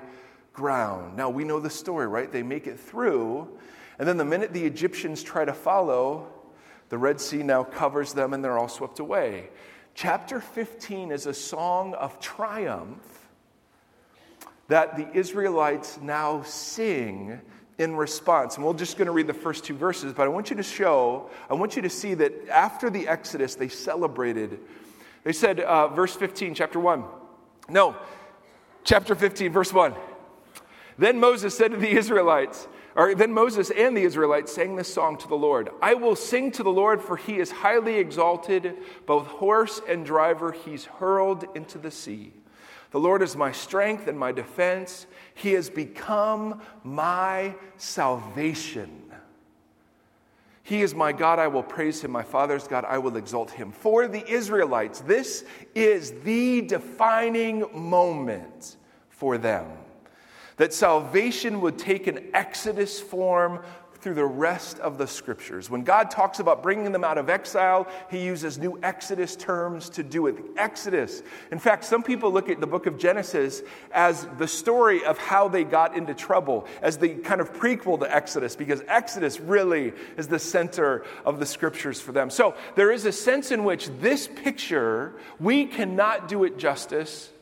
ground. 0.52 1.16
Now 1.16 1.30
we 1.30 1.44
know 1.44 1.60
the 1.60 1.70
story, 1.70 2.06
right? 2.06 2.30
They 2.30 2.42
make 2.42 2.66
it 2.66 2.78
through, 2.78 3.48
and 3.98 4.06
then 4.06 4.16
the 4.16 4.24
minute 4.24 4.52
the 4.52 4.64
Egyptians 4.64 5.22
try 5.22 5.44
to 5.44 5.52
follow, 5.52 6.28
the 6.88 6.98
Red 6.98 7.20
Sea 7.20 7.42
now 7.42 7.64
covers 7.64 8.12
them 8.12 8.32
and 8.32 8.44
they're 8.44 8.58
all 8.58 8.68
swept 8.68 8.98
away. 9.00 9.50
Chapter 9.94 10.40
15 10.40 11.10
is 11.10 11.26
a 11.26 11.34
song 11.34 11.94
of 11.94 12.20
triumph 12.20 13.28
that 14.68 14.96
the 14.96 15.10
Israelites 15.16 15.98
now 16.02 16.42
sing 16.42 17.40
in 17.78 17.94
response. 17.96 18.56
And 18.56 18.64
we're 18.64 18.74
just 18.74 18.96
going 18.96 19.06
to 19.06 19.12
read 19.12 19.26
the 19.26 19.34
first 19.34 19.64
two 19.64 19.76
verses, 19.76 20.12
but 20.12 20.24
I 20.24 20.28
want 20.28 20.50
you 20.50 20.56
to 20.56 20.62
show, 20.62 21.30
I 21.50 21.54
want 21.54 21.76
you 21.76 21.82
to 21.82 21.90
see 21.90 22.14
that 22.14 22.48
after 22.48 22.90
the 22.90 23.06
Exodus, 23.06 23.54
they 23.54 23.68
celebrated. 23.68 24.58
They 25.24 25.32
said, 25.32 25.60
uh, 25.60 25.88
verse 25.88 26.14
15, 26.14 26.54
chapter 26.54 26.80
1. 26.80 27.04
No, 27.68 27.96
chapter 28.84 29.14
15, 29.14 29.52
verse 29.52 29.72
1. 29.72 29.94
Then 30.98 31.20
Moses 31.20 31.56
said 31.56 31.72
to 31.72 31.76
the 31.76 31.90
Israelites, 31.90 32.68
or 32.94 33.14
then 33.14 33.32
Moses 33.32 33.70
and 33.70 33.94
the 33.94 34.02
Israelites 34.02 34.54
sang 34.54 34.76
this 34.76 34.92
song 34.92 35.18
to 35.18 35.28
the 35.28 35.36
Lord 35.36 35.68
I 35.82 35.92
will 35.94 36.16
sing 36.16 36.50
to 36.52 36.62
the 36.62 36.70
Lord, 36.70 37.02
for 37.02 37.16
he 37.16 37.36
is 37.36 37.50
highly 37.50 37.96
exalted. 37.96 38.74
Both 39.04 39.26
horse 39.26 39.82
and 39.86 40.06
driver 40.06 40.52
he's 40.52 40.86
hurled 40.86 41.44
into 41.54 41.76
the 41.76 41.90
sea. 41.90 42.32
The 42.90 43.00
Lord 43.00 43.22
is 43.22 43.36
my 43.36 43.52
strength 43.52 44.06
and 44.08 44.18
my 44.18 44.32
defense. 44.32 45.06
He 45.34 45.52
has 45.52 45.68
become 45.68 46.62
my 46.84 47.54
salvation. 47.76 49.02
He 50.62 50.82
is 50.82 50.94
my 50.94 51.12
God, 51.12 51.38
I 51.38 51.46
will 51.46 51.62
praise 51.62 52.02
him. 52.02 52.10
My 52.10 52.24
father's 52.24 52.66
God, 52.66 52.84
I 52.84 52.98
will 52.98 53.16
exalt 53.16 53.52
him. 53.52 53.70
For 53.70 54.08
the 54.08 54.28
Israelites, 54.28 55.00
this 55.00 55.44
is 55.76 56.12
the 56.24 56.62
defining 56.62 57.66
moment 57.72 58.76
for 59.08 59.38
them 59.38 59.66
that 60.56 60.72
salvation 60.72 61.60
would 61.60 61.78
take 61.78 62.06
an 62.06 62.18
exodus 62.34 63.00
form 63.00 63.62
through 64.06 64.14
the 64.14 64.24
rest 64.24 64.78
of 64.78 64.98
the 64.98 65.06
scriptures. 65.08 65.68
When 65.68 65.82
God 65.82 66.12
talks 66.12 66.38
about 66.38 66.62
bringing 66.62 66.92
them 66.92 67.02
out 67.02 67.18
of 67.18 67.28
exile, 67.28 67.88
he 68.08 68.24
uses 68.24 68.56
new 68.56 68.78
Exodus 68.80 69.34
terms 69.34 69.88
to 69.88 70.04
do 70.04 70.28
it. 70.28 70.36
Exodus. 70.56 71.24
In 71.50 71.58
fact, 71.58 71.84
some 71.84 72.04
people 72.04 72.30
look 72.30 72.48
at 72.48 72.60
the 72.60 72.68
book 72.68 72.86
of 72.86 72.98
Genesis 72.98 73.62
as 73.90 74.24
the 74.38 74.46
story 74.46 75.04
of 75.04 75.18
how 75.18 75.48
they 75.48 75.64
got 75.64 75.96
into 75.96 76.14
trouble, 76.14 76.68
as 76.82 76.98
the 76.98 77.16
kind 77.16 77.40
of 77.40 77.52
prequel 77.52 77.98
to 77.98 78.14
Exodus, 78.14 78.54
because 78.54 78.80
Exodus 78.86 79.40
really 79.40 79.92
is 80.16 80.28
the 80.28 80.38
center 80.38 81.04
of 81.24 81.40
the 81.40 81.46
scriptures 81.46 82.00
for 82.00 82.12
them. 82.12 82.30
So 82.30 82.54
there 82.76 82.92
is 82.92 83.06
a 83.06 83.12
sense 83.12 83.50
in 83.50 83.64
which 83.64 83.88
this 83.98 84.28
picture, 84.28 85.14
we 85.40 85.66
cannot 85.66 86.28
do 86.28 86.44
it 86.44 86.58
justice 86.58 87.32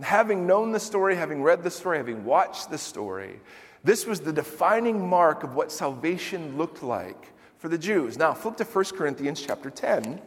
Having 0.00 0.46
known 0.46 0.70
the 0.70 0.78
story, 0.78 1.16
having 1.16 1.42
read 1.42 1.64
the 1.64 1.70
story, 1.70 1.96
having 1.98 2.24
watched 2.24 2.70
the 2.70 2.78
story, 2.78 3.40
this 3.84 4.06
was 4.06 4.20
the 4.20 4.32
defining 4.32 5.08
mark 5.08 5.44
of 5.44 5.54
what 5.54 5.72
salvation 5.72 6.56
looked 6.56 6.82
like 6.82 7.32
for 7.58 7.68
the 7.68 7.78
Jews. 7.78 8.18
Now, 8.18 8.34
flip 8.34 8.56
to 8.56 8.64
1 8.64 8.84
Corinthians 8.96 9.40
chapter 9.40 9.70
10. 9.70 10.20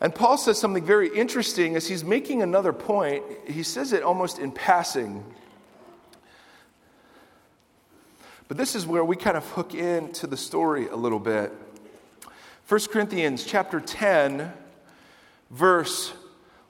And 0.00 0.14
Paul 0.14 0.38
says 0.38 0.58
something 0.58 0.84
very 0.84 1.08
interesting 1.08 1.74
as 1.74 1.88
he's 1.88 2.04
making 2.04 2.42
another 2.42 2.72
point. 2.72 3.24
He 3.46 3.62
says 3.62 3.92
it 3.92 4.02
almost 4.02 4.38
in 4.38 4.52
passing. 4.52 5.24
But 8.46 8.56
this 8.56 8.74
is 8.74 8.86
where 8.86 9.04
we 9.04 9.16
kind 9.16 9.36
of 9.36 9.44
hook 9.50 9.74
into 9.74 10.26
the 10.26 10.36
story 10.36 10.88
a 10.88 10.96
little 10.96 11.18
bit. 11.18 11.52
1 12.68 12.80
Corinthians 12.92 13.44
chapter 13.44 13.80
10 13.80 14.52
verse 15.50 16.12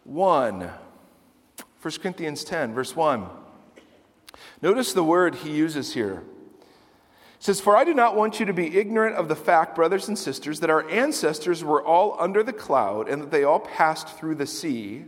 1. 0.05 0.71
1 1.81 1.95
Corinthians 2.01 2.45
10, 2.45 2.75
verse 2.75 2.95
1. 2.95 3.27
Notice 4.61 4.93
the 4.93 5.05
word 5.05 5.37
he 5.37 5.51
uses 5.51 5.95
here. 5.95 6.25
It 7.39 7.45
says, 7.45 7.61
For 7.61 7.77
I 7.77 7.85
do 7.85 7.95
not 7.95 8.17
want 8.17 8.41
you 8.41 8.47
to 8.47 8.53
be 8.53 8.79
ignorant 8.79 9.17
of 9.17 9.29
the 9.29 9.37
fact, 9.37 9.77
brothers 9.77 10.09
and 10.09 10.19
sisters, 10.19 10.61
that 10.61 10.71
our 10.71 10.89
ancestors 10.91 11.63
were 11.63 11.85
all 11.85 12.17
under 12.19 12.43
the 12.43 12.53
cloud 12.53 13.09
and 13.09 13.23
that 13.23 13.31
they 13.31 13.45
all 13.45 13.61
passed 13.61 14.09
through 14.09 14.35
the 14.35 14.47
sea. 14.47 15.05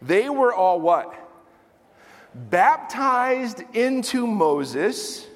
They 0.00 0.30
were 0.30 0.54
all 0.54 0.80
what? 0.80 1.14
Baptized 2.34 3.62
into 3.74 4.26
Moses 4.26 5.26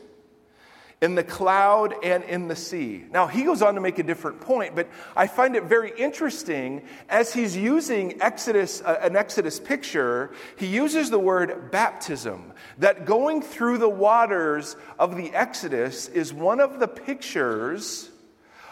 in 1.00 1.14
the 1.14 1.22
cloud 1.22 1.94
and 2.02 2.24
in 2.24 2.48
the 2.48 2.56
sea. 2.56 3.04
Now, 3.10 3.28
he 3.28 3.44
goes 3.44 3.62
on 3.62 3.74
to 3.76 3.80
make 3.80 3.98
a 3.98 4.02
different 4.02 4.40
point, 4.40 4.74
but 4.74 4.88
I 5.14 5.28
find 5.28 5.54
it 5.54 5.64
very 5.64 5.92
interesting 5.96 6.82
as 7.08 7.32
he's 7.32 7.56
using 7.56 8.20
Exodus, 8.20 8.82
uh, 8.82 8.98
an 9.00 9.14
Exodus 9.14 9.60
picture, 9.60 10.32
he 10.56 10.66
uses 10.66 11.10
the 11.10 11.18
word 11.18 11.70
baptism. 11.70 12.52
That 12.78 13.06
going 13.06 13.42
through 13.42 13.78
the 13.78 13.88
waters 13.88 14.76
of 14.98 15.16
the 15.16 15.32
Exodus 15.34 16.08
is 16.08 16.32
one 16.32 16.60
of 16.60 16.80
the 16.80 16.88
pictures 16.88 18.10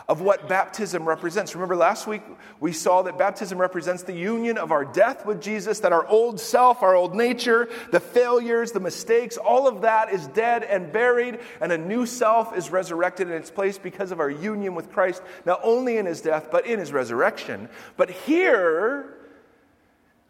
of 0.08 0.20
what 0.20 0.48
baptism 0.48 1.06
represents. 1.06 1.54
Remember, 1.54 1.74
last 1.74 2.06
week 2.06 2.22
we 2.60 2.72
saw 2.72 3.02
that 3.02 3.18
baptism 3.18 3.60
represents 3.60 4.04
the 4.04 4.12
union 4.12 4.56
of 4.56 4.70
our 4.70 4.84
death 4.84 5.26
with 5.26 5.40
Jesus, 5.40 5.80
that 5.80 5.92
our 5.92 6.06
old 6.06 6.38
self, 6.38 6.82
our 6.82 6.94
old 6.94 7.14
nature, 7.14 7.68
the 7.90 7.98
failures, 7.98 8.70
the 8.70 8.78
mistakes, 8.78 9.36
all 9.36 9.66
of 9.66 9.82
that 9.82 10.12
is 10.12 10.28
dead 10.28 10.62
and 10.62 10.92
buried, 10.92 11.40
and 11.60 11.72
a 11.72 11.78
new 11.78 12.06
self 12.06 12.56
is 12.56 12.70
resurrected 12.70 13.28
in 13.28 13.34
its 13.34 13.50
place 13.50 13.78
because 13.78 14.12
of 14.12 14.20
our 14.20 14.30
union 14.30 14.76
with 14.76 14.92
Christ, 14.92 15.22
not 15.44 15.60
only 15.64 15.96
in 15.96 16.06
his 16.06 16.20
death, 16.20 16.50
but 16.52 16.66
in 16.66 16.78
his 16.78 16.92
resurrection. 16.92 17.68
But 17.96 18.10
here, 18.10 19.12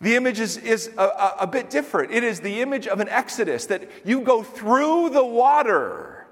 the 0.00 0.16
image 0.16 0.40
is, 0.40 0.56
is 0.56 0.90
a, 0.96 1.04
a, 1.04 1.36
a 1.40 1.46
bit 1.46 1.68
different. 1.68 2.12
It 2.12 2.24
is 2.24 2.40
the 2.40 2.62
image 2.62 2.86
of 2.86 3.00
an 3.00 3.10
exodus, 3.10 3.66
that 3.66 3.90
you 4.06 4.22
go 4.22 4.42
through 4.42 5.10
the 5.10 5.24
water 5.24 6.26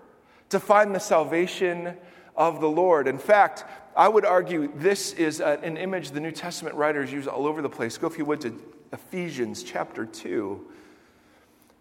to 0.49 0.59
find 0.59 0.95
the 0.95 1.01
salvation 1.01 1.97
of 2.37 2.61
the 2.61 2.69
Lord. 2.69 3.07
In 3.07 3.19
fact, 3.19 3.64
I 3.97 4.09
would 4.09 4.25
argue 4.25 4.73
this 4.75 5.12
is 5.12 5.41
an 5.41 5.76
image 5.76 6.11
the 6.11 6.21
New 6.21 6.33
Testament 6.33 6.75
writers 6.76 7.12
use 7.12 7.26
all 7.26 7.47
over 7.47 7.62
the 7.62 7.69
place. 7.69 7.97
Go, 7.97 8.07
if 8.07 8.19
you 8.19 8.25
would, 8.25 8.41
to 8.43 8.61
Ephesians 8.93 9.62
chapter 9.62 10.05
2. 10.05 10.67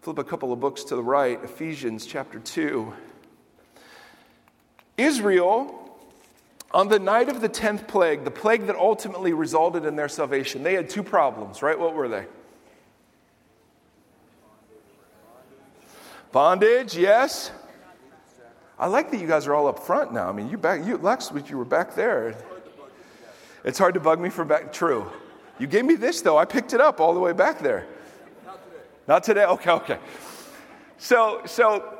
Flip 0.02 0.18
a 0.18 0.24
couple 0.24 0.52
of 0.52 0.60
books 0.60 0.84
to 0.84 0.96
the 0.96 1.02
right, 1.02 1.42
Ephesians 1.42 2.06
chapter 2.06 2.38
2. 2.38 2.92
Israel, 4.96 5.98
on 6.70 6.88
the 6.88 6.98
night 6.98 7.28
of 7.28 7.40
the 7.40 7.48
10th 7.48 7.88
plague, 7.88 8.24
the 8.24 8.30
plague 8.30 8.66
that 8.66 8.76
ultimately 8.76 9.32
resulted 9.32 9.84
in 9.84 9.96
their 9.96 10.08
salvation, 10.08 10.62
they 10.62 10.74
had 10.74 10.88
two 10.88 11.02
problems, 11.02 11.62
right? 11.62 11.78
What 11.78 11.94
were 11.94 12.08
they? 12.08 12.26
Bondage, 16.30 16.96
yes. 16.96 17.50
I 18.78 18.86
like 18.86 19.10
that 19.10 19.20
you 19.20 19.26
guys 19.26 19.46
are 19.46 19.54
all 19.54 19.68
up 19.68 19.78
front 19.78 20.12
now. 20.12 20.28
I 20.28 20.32
mean, 20.32 20.48
you 20.48 20.58
back, 20.58 20.84
you, 20.84 20.96
Lex, 20.96 21.30
you 21.46 21.56
were 21.56 21.64
back 21.64 21.94
there. 21.94 22.36
It's 23.64 23.78
hard 23.78 23.94
to 23.94 24.00
bug 24.00 24.20
me 24.20 24.30
for 24.30 24.44
back. 24.44 24.72
True. 24.72 25.10
You 25.58 25.66
gave 25.66 25.84
me 25.84 25.94
this 25.94 26.20
though. 26.20 26.36
I 26.36 26.44
picked 26.44 26.72
it 26.72 26.80
up 26.80 27.00
all 27.00 27.14
the 27.14 27.20
way 27.20 27.32
back 27.32 27.60
there. 27.60 27.86
Not 28.44 28.62
today. 28.64 28.82
Not 29.06 29.24
today. 29.24 29.44
Okay. 29.44 29.70
Okay. 29.70 29.98
So, 30.98 31.42
so 31.46 31.98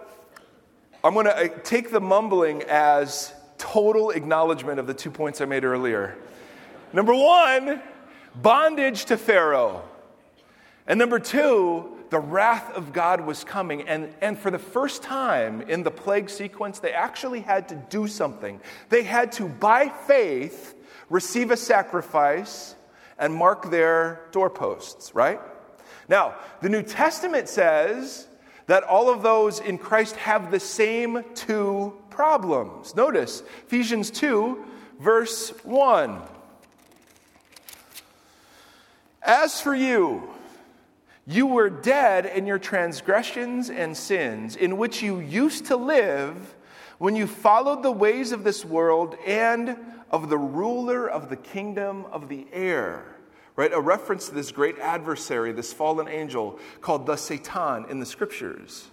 I'm 1.03 1.15
going 1.15 1.27
to 1.27 1.37
uh, 1.37 1.49
take 1.63 1.91
the 1.91 2.01
mumbling 2.01 2.63
as 2.69 3.33
total 3.59 4.11
acknowledgement 4.11 4.79
of 4.79 4.87
the 4.87 4.95
two 4.95 5.11
points 5.11 5.41
I 5.41 5.45
made 5.45 5.65
earlier. 5.65 6.17
Number 6.93 7.15
one, 7.15 7.83
bondage 8.35 9.05
to 9.07 9.17
Pharaoh. 9.17 9.83
And 10.87 10.99
number 10.99 11.19
two, 11.19 11.97
the 12.15 12.21
wrath 12.21 12.71
of 12.77 12.93
God 12.93 13.23
was 13.23 13.43
coming. 13.43 13.89
And, 13.89 14.15
and 14.21 14.39
for 14.39 14.53
the 14.53 14.59
first 14.59 15.03
time 15.03 15.63
in 15.63 15.83
the 15.83 15.91
plague 15.91 16.31
sequence, 16.31 16.79
they 16.79 16.93
actually 16.93 17.41
had 17.41 17.71
to 17.71 17.75
do 17.75 18.07
something. 18.07 18.61
They 18.89 19.03
had 19.03 19.33
to, 19.33 19.49
by 19.49 19.89
faith, 19.89 20.77
receive 21.11 21.51
a 21.51 21.57
sacrifice 21.57 22.77
and 23.19 23.35
mark 23.35 23.69
their 23.69 24.29
doorposts, 24.31 25.13
right? 25.13 25.41
Now, 26.09 26.37
the 26.61 26.69
New 26.69 26.85
Testament 26.85 27.49
says 27.49 28.29
that 28.67 28.85
all 28.85 29.13
of 29.13 29.23
those 29.25 29.59
in 29.59 29.77
Christ 29.77 30.15
have 30.15 30.53
the 30.53 30.61
same 30.61 31.25
two 31.35 32.01
problems. 32.11 32.95
Notice 32.95 33.43
Ephesians 33.67 34.13
2, 34.13 34.65
verse 35.01 35.51
1. 35.65 36.23
As 39.21 39.61
for 39.61 39.75
you, 39.75 40.34
you 41.27 41.47
were 41.47 41.71
dead 41.71 42.27
in 42.27 42.47
your 42.47 42.59
transgressions 42.59 43.71
and 43.71 43.97
sins, 43.97 44.57
in 44.57 44.77
which 44.77 45.03
you 45.03 45.21
used 45.21 45.67
to 45.67 45.77
live 45.77 46.55
when 46.99 47.17
you 47.17 47.27
followed 47.27 47.83
the 47.83 47.91
ways 47.91 48.33
of 48.33 48.45
this 48.45 48.65
world 48.65 49.17
and 49.27 49.77
of 50.11 50.29
the 50.29 50.39
ruler 50.39 51.09
of 51.09 51.29
the 51.29 51.37
kingdom 51.37 52.05
of 52.13 52.29
the 52.29 52.47
air. 52.53 53.05
Right? 53.57 53.73
A 53.73 53.81
reference 53.81 54.29
to 54.29 54.35
this 54.35 54.51
great 54.51 54.79
adversary, 54.79 55.53
this 55.53 55.73
fallen 55.73 56.09
angel 56.09 56.59
called 56.81 57.07
the 57.07 57.17
Satan 57.17 57.87
in 57.89 58.01
the 58.01 58.07
scriptures. 58.07 58.89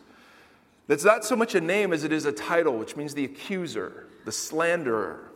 That's 0.88 1.04
not 1.04 1.26
so 1.26 1.36
much 1.36 1.56
a 1.56 1.62
name 1.62 1.94
as 1.94 2.04
it 2.04 2.12
is 2.12 2.26
a 2.26 2.32
title, 2.32 2.78
which 2.78 2.96
means 2.96 3.14
the 3.14 3.26
accuser, 3.26 4.08
the 4.26 4.32
slanderer. 4.32 5.32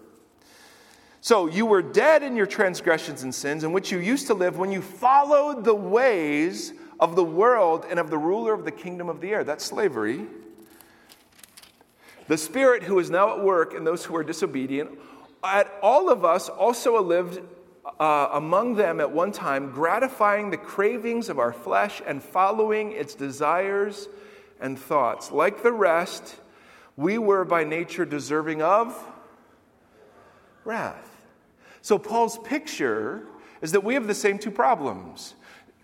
So 1.21 1.47
you 1.47 1.65
were 1.65 1.81
dead 1.81 2.21
in 2.21 2.35
your 2.35 2.45
transgressions 2.45 3.23
and 3.23 3.33
sins 3.33 3.63
in 3.63 3.71
which 3.71 3.91
you 3.91 3.97
used 3.97 4.27
to 4.27 4.35
live 4.35 4.57
when 4.59 4.71
you 4.71 4.81
followed 4.81 5.63
the 5.63 5.73
ways 5.73 6.73
of 6.99 7.15
the 7.15 7.23
world 7.23 7.85
and 7.89 7.99
of 7.99 8.09
the 8.09 8.17
ruler 8.17 8.53
of 8.53 8.65
the 8.65 8.71
kingdom 8.71 9.09
of 9.09 9.21
the 9.21 9.31
air. 9.31 9.43
That's 9.43 9.65
slavery. 9.65 10.25
The 12.27 12.37
spirit 12.37 12.83
who 12.83 12.99
is 12.99 13.09
now 13.09 13.37
at 13.37 13.43
work 13.43 13.73
in 13.73 13.83
those 13.83 14.03
who 14.05 14.15
are 14.15 14.23
disobedient, 14.23 14.91
at 15.43 15.71
all 15.81 16.09
of 16.09 16.25
us 16.25 16.49
also 16.49 17.01
lived 17.01 17.39
uh, 17.99 18.29
among 18.33 18.75
them 18.75 18.99
at 18.99 19.11
one 19.11 19.31
time, 19.31 19.71
gratifying 19.71 20.49
the 20.49 20.57
cravings 20.57 21.29
of 21.29 21.37
our 21.37 21.53
flesh 21.53 22.01
and 22.05 22.21
following 22.21 22.91
its 22.91 23.13
desires 23.13 24.07
and 24.59 24.79
thoughts. 24.79 25.31
Like 25.31 25.61
the 25.61 25.71
rest, 25.71 26.35
we 26.97 27.17
were 27.17 27.45
by 27.45 27.63
nature 27.63 28.05
deserving 28.05 28.61
of 28.61 28.97
wrath. 30.63 31.11
So, 31.81 31.99
Paul's 31.99 32.39
picture 32.39 33.27
is 33.61 33.73
that 33.73 33.83
we 33.83 33.93
have 33.93 34.07
the 34.07 34.15
same 34.15 34.39
two 34.39 34.49
problems. 34.49 35.35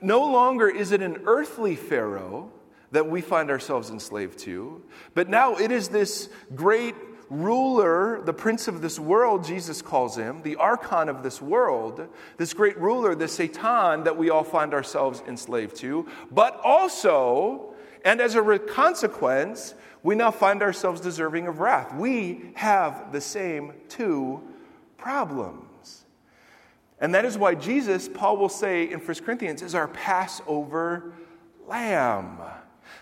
No 0.02 0.24
longer 0.24 0.68
is 0.68 0.92
it 0.92 1.02
an 1.02 1.22
earthly 1.26 1.76
Pharaoh 1.76 2.52
that 2.92 3.08
we 3.08 3.22
find 3.22 3.50
ourselves 3.50 3.90
enslaved 3.90 4.40
to, 4.40 4.82
but 5.14 5.30
now 5.30 5.56
it 5.56 5.72
is 5.72 5.88
this 5.90 6.30
great 6.56 6.96
ruler, 7.30 8.22
the 8.26 8.34
prince 8.34 8.68
of 8.68 8.82
this 8.82 9.00
world, 9.00 9.46
Jesus 9.46 9.82
calls 9.82 10.18
him, 10.18 10.42
the 10.42 10.58
archon 10.58 11.08
of 11.08 11.24
this 11.24 11.42
world, 11.42 12.06
this 12.36 12.54
great 12.54 12.78
ruler, 12.78 13.16
the 13.16 13.28
Satan 13.28 14.04
that 14.04 14.18
we 14.18 14.30
all 14.30 14.44
find 14.44 14.74
ourselves 14.74 15.24
enslaved 15.26 15.78
to, 15.78 16.06
but 16.30 16.60
also, 16.62 17.74
and 18.04 18.20
as 18.20 18.36
a 18.36 18.60
consequence, 18.60 19.76
we 20.04 20.16
now 20.16 20.32
find 20.32 20.62
ourselves 20.62 21.00
deserving 21.00 21.48
of 21.48 21.60
wrath. 21.60 21.96
We 21.96 22.52
have 22.56 23.14
the 23.14 23.22
same 23.22 23.74
two 23.88 24.42
problems. 24.98 25.71
And 27.02 27.16
that 27.16 27.26
is 27.26 27.38
why 27.38 27.56
Jesus, 27.56 28.08
Paul 28.08 28.38
will 28.38 28.50
say 28.50 28.90
in 28.90 29.00
1 29.00 29.18
Corinthians, 29.26 29.64
is 29.64 29.76
our 29.76 29.88
Passover 29.88 31.14
lamb. 31.68 32.38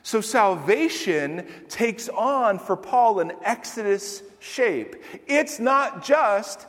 So 0.02 0.22
salvation 0.22 1.46
takes 1.68 2.08
on 2.10 2.60
for 2.60 2.78
Paul 2.78 3.20
an 3.20 3.34
Exodus 3.44 4.24
shape. 4.40 4.96
It's 5.28 5.60
not 5.60 6.04
just 6.04 6.66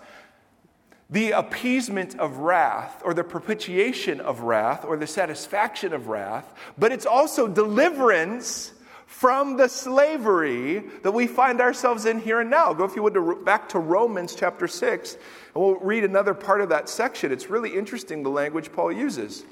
the 1.08 1.32
appeasement 1.32 2.18
of 2.18 2.38
wrath 2.38 3.02
or 3.04 3.14
the 3.14 3.24
propitiation 3.24 4.20
of 4.20 4.40
wrath 4.40 4.84
or 4.84 4.96
the 4.96 5.06
satisfaction 5.06 5.92
of 5.92 6.08
wrath, 6.08 6.52
but 6.78 6.92
it's 6.92 7.06
also 7.06 7.46
deliverance 7.46 8.72
from 9.10 9.56
the 9.56 9.68
slavery 9.68 10.78
that 11.02 11.10
we 11.10 11.26
find 11.26 11.60
ourselves 11.60 12.06
in 12.06 12.20
here 12.20 12.40
and 12.40 12.48
now. 12.48 12.72
Go, 12.72 12.84
if 12.84 12.94
you 12.94 13.02
would, 13.02 13.12
to, 13.14 13.34
back 13.44 13.68
to 13.70 13.80
Romans 13.80 14.36
chapter 14.36 14.68
6, 14.68 15.14
and 15.14 15.22
we'll 15.54 15.74
read 15.80 16.04
another 16.04 16.32
part 16.32 16.60
of 16.60 16.68
that 16.68 16.88
section. 16.88 17.32
It's 17.32 17.50
really 17.50 17.76
interesting 17.76 18.22
the 18.22 18.30
language 18.30 18.72
Paul 18.72 18.92
uses. 18.92 19.44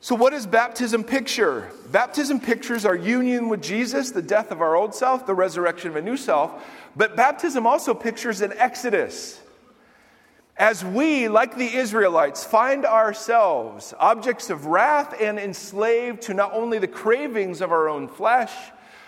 So, 0.00 0.14
what 0.14 0.30
does 0.30 0.46
baptism 0.46 1.02
picture? 1.02 1.72
Baptism 1.90 2.40
pictures 2.40 2.86
our 2.86 2.94
union 2.94 3.48
with 3.48 3.60
Jesus, 3.60 4.12
the 4.12 4.22
death 4.22 4.52
of 4.52 4.62
our 4.62 4.76
old 4.76 4.94
self, 4.94 5.26
the 5.26 5.34
resurrection 5.34 5.90
of 5.90 5.96
a 5.96 6.02
new 6.02 6.16
self. 6.16 6.64
But 6.94 7.16
baptism 7.16 7.66
also 7.66 7.92
pictures 7.92 8.40
an 8.40 8.52
exodus. 8.56 9.42
As 10.56 10.84
we, 10.84 11.28
like 11.28 11.56
the 11.56 11.74
Israelites, 11.74 12.44
find 12.44 12.86
ourselves 12.86 13.92
objects 13.98 14.50
of 14.50 14.66
wrath 14.66 15.20
and 15.20 15.38
enslaved 15.38 16.22
to 16.22 16.34
not 16.34 16.52
only 16.52 16.78
the 16.78 16.86
cravings 16.86 17.60
of 17.60 17.72
our 17.72 17.88
own 17.88 18.06
flesh, 18.06 18.52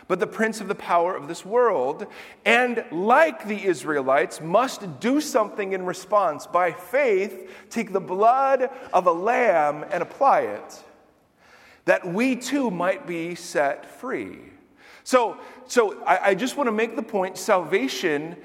but 0.08 0.18
the 0.18 0.26
prince 0.26 0.60
of 0.60 0.66
the 0.66 0.74
power 0.74 1.14
of 1.14 1.28
this 1.28 1.44
world, 1.44 2.06
and 2.44 2.84
like 2.90 3.46
the 3.46 3.64
Israelites, 3.64 4.40
must 4.40 4.98
do 4.98 5.20
something 5.20 5.72
in 5.72 5.84
response. 5.84 6.46
By 6.46 6.72
faith, 6.72 7.50
take 7.70 7.92
the 7.92 8.00
blood 8.00 8.68
of 8.92 9.06
a 9.06 9.12
lamb 9.12 9.84
and 9.90 10.02
apply 10.02 10.40
it, 10.42 10.82
that 11.84 12.04
we 12.04 12.34
too 12.34 12.72
might 12.72 13.06
be 13.06 13.36
set 13.36 13.88
free. 14.00 14.38
So, 15.04 15.38
so 15.66 16.02
I, 16.04 16.30
I 16.30 16.34
just 16.34 16.56
want 16.56 16.66
to 16.66 16.72
make 16.72 16.96
the 16.96 17.02
point 17.02 17.38
salvation 17.38 18.36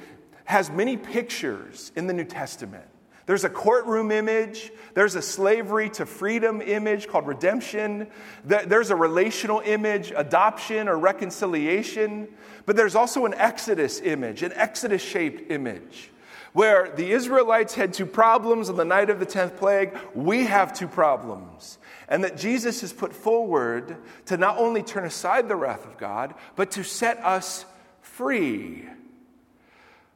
has 0.46 0.70
many 0.70 0.98
pictures 0.98 1.92
in 1.96 2.06
the 2.06 2.14
New 2.14 2.26
Testament. 2.26 2.91
There's 3.26 3.44
a 3.44 3.50
courtroom 3.50 4.12
image. 4.12 4.72
There's 4.94 5.16
a 5.16 5.22
slavery 5.22 5.90
to 5.92 6.06
freedom 6.06 6.62
image 6.62 7.08
called 7.08 7.28
redemption. 7.28 8.08
There's 8.44 8.90
a 8.90 8.96
relational 8.96 9.62
image, 9.64 10.12
adoption 10.16 10.88
or 10.88 10.98
reconciliation. 10.98 12.28
But 12.66 12.76
there's 12.76 12.96
also 12.96 13.26
an 13.26 13.34
Exodus 13.36 14.00
image, 14.02 14.44
an 14.44 14.54
Exodus 14.54 15.02
shaped 15.02 15.52
image, 15.52 16.12
where 16.54 16.92
the 16.96 17.12
Israelites 17.12 17.76
had 17.76 17.94
two 17.94 18.06
problems 18.06 18.70
on 18.70 18.76
the 18.76 18.86
night 18.86 19.10
of 19.10 19.20
the 19.20 19.26
10th 19.26 19.58
plague. 19.58 19.98
We 20.14 20.46
have 20.46 20.74
two 20.74 20.88
problems. 20.88 21.78
And 22.08 22.24
that 22.26 22.38
Jesus 22.38 22.84
is 22.84 22.92
put 22.92 23.14
forward 23.14 23.96
to 24.26 24.36
not 24.36 24.58
only 24.58 24.84
turn 24.84 25.06
aside 25.06 25.48
the 25.48 25.56
wrath 25.56 25.86
of 25.86 25.98
God, 25.98 26.34
but 26.56 26.72
to 26.72 26.84
set 26.84 27.18
us 27.20 27.66
free 28.02 28.86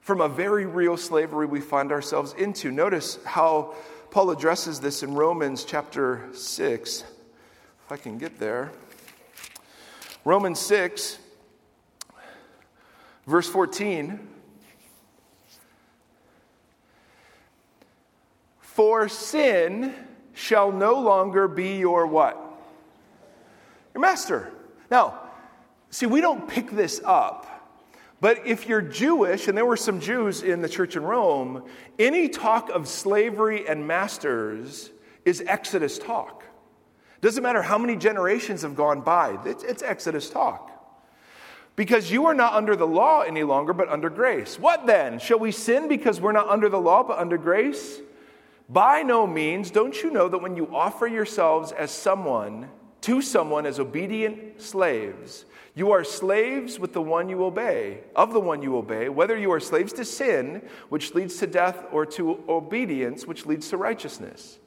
from 0.06 0.22
a 0.22 0.30
very 0.30 0.68
real 0.68 0.96
slavery 0.96 1.48
we 1.48 1.60
find 1.60 1.92
ourselves 1.92 2.34
into. 2.34 2.70
Notice 2.70 3.18
how 3.26 3.74
Paul 4.12 4.30
addresses 4.30 4.80
this 4.80 5.02
in 5.02 5.16
Romans 5.16 5.66
chapter 5.66 6.30
6. 6.32 7.02
If 7.02 7.92
I 7.92 7.98
can 7.98 8.20
get 8.20 8.38
there. 8.38 8.72
Romans 10.24 10.60
6, 10.60 11.18
verse 13.26 13.50
14. 13.50 14.20
For 18.60 19.10
sin 19.10 19.96
shall 20.36 20.72
no 20.72 21.00
longer 21.00 21.48
be 21.48 21.78
your 21.78 22.06
what? 22.06 22.40
Your 23.96 24.02
master. 24.02 24.52
Now, 24.92 25.20
see, 25.90 26.06
we 26.06 26.22
don't 26.22 26.48
pick 26.48 26.70
this 26.70 27.02
up 27.04 27.55
but 28.26 28.48
if 28.48 28.68
you're 28.68 28.82
Jewish, 28.82 29.48
and 29.48 29.56
there 29.56 29.68
were 29.68 29.78
some 29.78 30.00
Jews 30.00 30.42
in 30.42 30.60
the 30.60 30.68
church 30.68 30.96
in 30.96 31.04
Rome, 31.04 31.62
any 32.00 32.28
talk 32.28 32.70
of 32.70 32.88
slavery 32.88 33.68
and 33.68 33.86
masters 33.86 34.90
is 35.26 35.44
Exodus 35.46 36.00
talk. 36.00 36.44
Doesn't 37.22 37.44
matter 37.44 37.62
how 37.62 37.78
many 37.78 37.96
generations 37.96 38.64
have 38.64 38.76
gone 38.76 39.02
by, 39.02 39.38
it's, 39.46 39.64
it's 39.64 39.84
Exodus 39.84 40.28
talk. 40.28 40.72
Because 41.76 42.12
you 42.12 42.26
are 42.26 42.34
not 42.34 42.54
under 42.54 42.76
the 42.76 42.88
law 42.88 43.22
any 43.22 43.44
longer, 43.44 43.74
but 43.74 43.90
under 43.90 44.10
grace. 44.10 44.58
What 44.58 44.88
then? 44.88 45.20
Shall 45.20 45.38
we 45.38 45.52
sin 45.52 45.88
because 45.88 46.20
we're 46.20 46.32
not 46.32 46.48
under 46.48 46.68
the 46.68 46.82
law, 46.82 47.04
but 47.04 47.20
under 47.20 47.38
grace? 47.38 48.00
By 48.68 49.04
no 49.04 49.28
means. 49.28 49.70
Don't 49.70 50.02
you 50.02 50.10
know 50.10 50.28
that 50.30 50.40
when 50.40 50.58
you 50.58 50.76
offer 50.76 51.06
yourselves 51.06 51.72
as 51.72 51.92
someone, 51.92 52.72
to 53.06 53.22
someone 53.22 53.68
as 53.68 53.80
obedient 53.80 54.60
slaves, 54.60 55.46
you 55.76 55.92
are 55.92 56.04
slaves 56.04 56.80
with 56.80 56.92
the 56.94 57.02
one 57.04 57.30
you 57.30 57.44
obey, 57.44 58.00
of 58.16 58.34
the 58.34 58.40
one 58.40 58.64
you 58.64 58.76
obey, 58.78 59.10
whether 59.10 59.38
you 59.38 59.52
are 59.52 59.60
slaves 59.60 59.94
to 59.94 60.04
sin, 60.04 60.64
which 60.90 61.14
leads 61.14 61.38
to 61.38 61.46
death, 61.46 61.86
or 61.92 62.08
to 62.08 62.44
obedience, 62.50 63.28
which 63.28 63.46
leads 63.46 63.70
to 63.70 63.78
righteousness. 63.78 64.58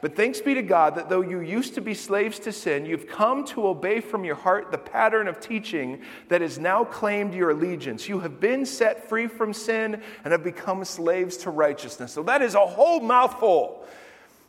But 0.00 0.16
thanks 0.16 0.40
be 0.40 0.54
to 0.54 0.62
God 0.62 0.94
that 0.94 1.10
though 1.10 1.20
you 1.20 1.40
used 1.40 1.74
to 1.74 1.82
be 1.82 1.92
slaves 1.92 2.38
to 2.40 2.52
sin, 2.52 2.86
you've 2.86 3.06
come 3.06 3.44
to 3.48 3.66
obey 3.66 4.00
from 4.00 4.24
your 4.24 4.36
heart 4.36 4.70
the 4.70 4.78
pattern 4.78 5.28
of 5.28 5.38
teaching 5.38 6.00
that 6.28 6.40
has 6.40 6.58
now 6.58 6.84
claimed 6.84 7.34
your 7.34 7.50
allegiance. 7.50 8.08
You 8.08 8.20
have 8.20 8.40
been 8.40 8.64
set 8.64 9.06
free 9.06 9.26
from 9.26 9.52
sin 9.52 10.00
and 10.24 10.32
have 10.32 10.42
become 10.42 10.82
slaves 10.86 11.36
to 11.38 11.50
righteousness. 11.50 12.10
So 12.10 12.22
that 12.22 12.40
is 12.40 12.54
a 12.54 12.66
whole 12.66 13.00
mouthful 13.00 13.86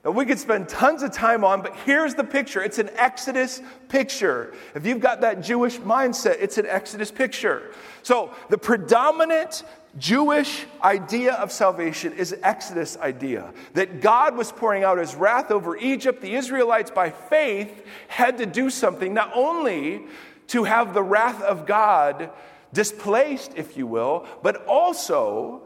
that 0.03 0.11
we 0.11 0.25
could 0.25 0.37
spend 0.37 0.67
tons 0.67 1.01
of 1.01 1.11
time 1.11 1.45
on, 1.45 1.61
but 1.61 1.75
here's 1.85 2.13
the 2.13 2.25
picture. 2.25 2.61
It's 2.61 2.77
an 2.77 2.89
Exodus 2.95 3.61
picture. 3.87 4.53
If 4.75 4.85
you've 4.85 4.99
got 4.99 5.21
that 5.21 5.41
Jewish 5.41 5.79
mindset, 5.79 6.37
it's 6.41 6.57
an 6.57 6.65
Exodus 6.65 7.09
picture. 7.09 7.71
So 8.03 8.31
the 8.49 8.57
predominant 8.57 9.63
Jewish 9.97 10.65
idea 10.83 11.33
of 11.33 11.53
salvation 11.53 12.11
is 12.13 12.35
Exodus 12.43 12.97
idea 12.97 13.53
that 13.75 14.01
God 14.01 14.35
was 14.35 14.51
pouring 14.51 14.83
out 14.83 14.97
his 14.97 15.15
wrath 15.15 15.51
over 15.51 15.77
Egypt. 15.77 16.21
The 16.21 16.35
Israelites, 16.35 16.91
by 16.91 17.09
faith, 17.09 17.85
had 18.09 18.39
to 18.39 18.45
do 18.45 18.69
something 18.69 19.13
not 19.13 19.31
only 19.33 20.03
to 20.47 20.65
have 20.65 20.93
the 20.93 21.03
wrath 21.03 21.41
of 21.41 21.65
God 21.65 22.29
displaced, 22.73 23.53
if 23.55 23.77
you 23.77 23.87
will, 23.87 24.27
but 24.41 24.65
also 24.65 25.61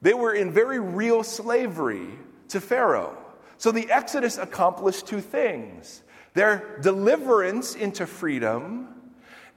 they 0.00 0.14
were 0.14 0.32
in 0.32 0.52
very 0.52 0.78
real 0.78 1.22
slavery 1.22 2.08
to 2.50 2.60
Pharaoh. 2.60 3.16
So 3.58 3.72
the 3.72 3.90
Exodus 3.90 4.38
accomplished 4.38 5.06
two 5.06 5.20
things 5.20 6.02
their 6.32 6.78
deliverance 6.80 7.74
into 7.74 8.06
freedom 8.06 8.88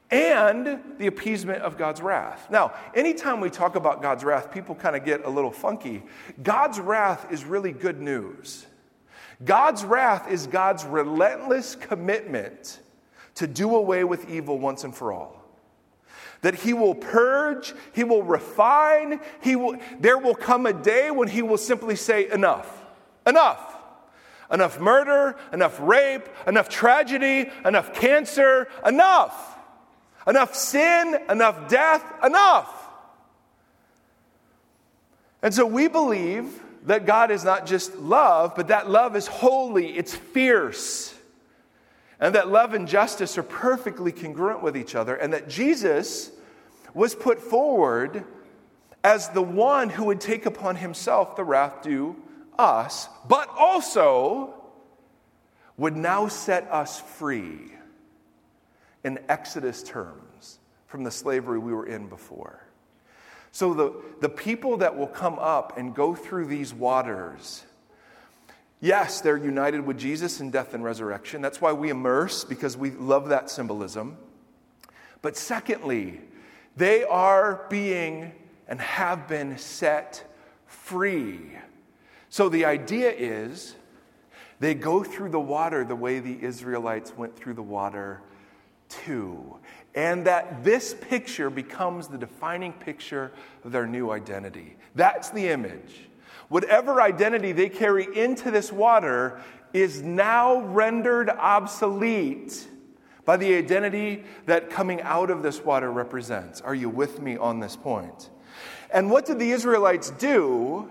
and 0.09 0.79
the 0.97 1.07
appeasement 1.07 1.61
of 1.61 1.77
God's 1.77 2.01
wrath. 2.01 2.47
Now, 2.51 2.73
anytime 2.93 3.39
we 3.39 3.49
talk 3.49 3.75
about 3.75 4.01
God's 4.01 4.23
wrath, 4.23 4.51
people 4.51 4.75
kind 4.75 4.95
of 4.95 5.05
get 5.05 5.25
a 5.25 5.29
little 5.29 5.51
funky. 5.51 6.03
God's 6.41 6.79
wrath 6.79 7.31
is 7.31 7.45
really 7.45 7.71
good 7.71 7.99
news. 7.99 8.65
God's 9.43 9.83
wrath 9.83 10.29
is 10.29 10.47
God's 10.47 10.85
relentless 10.85 11.75
commitment 11.75 12.79
to 13.35 13.47
do 13.47 13.75
away 13.75 14.03
with 14.03 14.29
evil 14.29 14.59
once 14.59 14.83
and 14.83 14.95
for 14.95 15.11
all. 15.11 15.41
That 16.41 16.55
he 16.55 16.73
will 16.73 16.95
purge, 16.95 17.73
he 17.93 18.03
will 18.03 18.21
refine, 18.21 19.19
he 19.41 19.55
will, 19.55 19.77
there 19.99 20.17
will 20.17 20.35
come 20.35 20.65
a 20.65 20.73
day 20.73 21.09
when 21.09 21.27
he 21.27 21.41
will 21.41 21.57
simply 21.57 21.95
say, 21.95 22.29
Enough, 22.29 22.82
enough. 23.25 23.77
Enough 24.51 24.79
murder, 24.79 25.35
enough 25.51 25.79
rape, 25.79 26.27
enough 26.45 26.69
tragedy, 26.69 27.49
enough 27.65 27.93
cancer, 27.93 28.67
enough. 28.85 29.57
Enough 30.27 30.55
sin, 30.55 31.17
enough 31.29 31.67
death, 31.67 32.03
enough. 32.23 32.71
And 35.41 35.53
so 35.53 35.65
we 35.65 35.87
believe 35.87 36.61
that 36.85 37.05
God 37.05 37.31
is 37.31 37.43
not 37.43 37.65
just 37.65 37.95
love, 37.97 38.53
but 38.55 38.67
that 38.67 38.89
love 38.89 39.15
is 39.15 39.27
holy, 39.27 39.97
it's 39.97 40.15
fierce, 40.15 41.13
and 42.19 42.35
that 42.35 42.49
love 42.49 42.73
and 42.73 42.87
justice 42.87 43.37
are 43.37 43.43
perfectly 43.43 44.11
congruent 44.11 44.61
with 44.61 44.77
each 44.77 44.95
other, 44.95 45.15
and 45.15 45.33
that 45.33 45.49
Jesus 45.49 46.31
was 46.93 47.15
put 47.15 47.39
forward 47.39 48.23
as 49.03 49.29
the 49.29 49.41
one 49.41 49.89
who 49.89 50.05
would 50.05 50.21
take 50.21 50.45
upon 50.45 50.77
himself 50.77 51.35
the 51.35 51.43
wrath 51.43 51.83
due 51.83 52.15
us, 52.57 53.09
but 53.27 53.49
also 53.49 54.53
would 55.77 55.95
now 55.95 56.27
set 56.27 56.69
us 56.71 56.99
free 56.99 57.71
in 59.03 59.19
Exodus 59.27 59.83
terms 59.83 60.59
from 60.87 61.03
the 61.03 61.11
slavery 61.11 61.59
we 61.59 61.73
were 61.73 61.85
in 61.85 62.07
before. 62.07 62.59
So, 63.51 63.73
the, 63.73 63.93
the 64.19 64.29
people 64.29 64.77
that 64.77 64.97
will 64.97 65.07
come 65.07 65.37
up 65.37 65.77
and 65.77 65.93
go 65.93 66.15
through 66.15 66.47
these 66.47 66.73
waters, 66.73 67.63
yes, 68.79 69.21
they're 69.21 69.37
united 69.37 69.85
with 69.85 69.99
Jesus 69.99 70.39
in 70.39 70.49
death 70.49 70.73
and 70.73 70.83
resurrection. 70.83 71.41
That's 71.41 71.61
why 71.61 71.73
we 71.73 71.89
immerse, 71.89 72.43
because 72.43 72.75
we 72.75 72.91
love 72.91 73.29
that 73.29 73.51
symbolism. 73.51 74.17
But 75.21 75.37
secondly, 75.37 76.21
they 76.75 77.03
are 77.03 77.67
being 77.69 78.31
and 78.67 78.81
have 78.81 79.27
been 79.27 79.57
set 79.59 80.23
free. 80.65 81.39
So, 82.33 82.49
the 82.49 82.65
idea 82.65 83.11
is 83.11 83.75
they 84.59 84.73
go 84.73 85.03
through 85.03 85.29
the 85.29 85.39
water 85.39 85.85
the 85.85 85.95
way 85.95 86.17
the 86.17 86.43
Israelites 86.43 87.15
went 87.15 87.35
through 87.35 87.53
the 87.53 87.61
water 87.61 88.21
too 88.89 89.59
and 89.93 90.25
that 90.25 90.63
this 90.63 90.95
picture 90.99 91.51
becomes 91.51 92.07
the 92.07 92.17
defining 92.17 92.73
picture 92.73 93.31
of 93.63 93.71
their 93.71 93.85
new 93.85 94.09
identity. 94.09 94.77
That's 94.95 95.29
the 95.29 95.49
image. 95.49 96.07
Whatever 96.49 97.03
identity 97.03 97.51
they 97.51 97.69
carry 97.69 98.07
into 98.17 98.49
this 98.49 98.71
water 98.71 99.39
is 99.71 100.01
now 100.01 100.59
rendered 100.61 101.29
obsolete 101.29 102.67
by 103.25 103.37
the 103.37 103.53
identity 103.53 104.23
that 104.47 104.71
coming 104.71 105.03
out 105.03 105.29
of 105.29 105.43
this 105.43 105.63
water 105.63 105.91
represents. 105.91 106.61
Are 106.61 106.73
you 106.73 106.89
with 106.89 107.21
me 107.21 107.37
on 107.37 107.59
this 107.59 107.75
point? 107.75 108.31
And 108.89 109.11
what 109.11 109.27
did 109.27 109.37
the 109.37 109.51
Israelites 109.51 110.09
do 110.09 110.89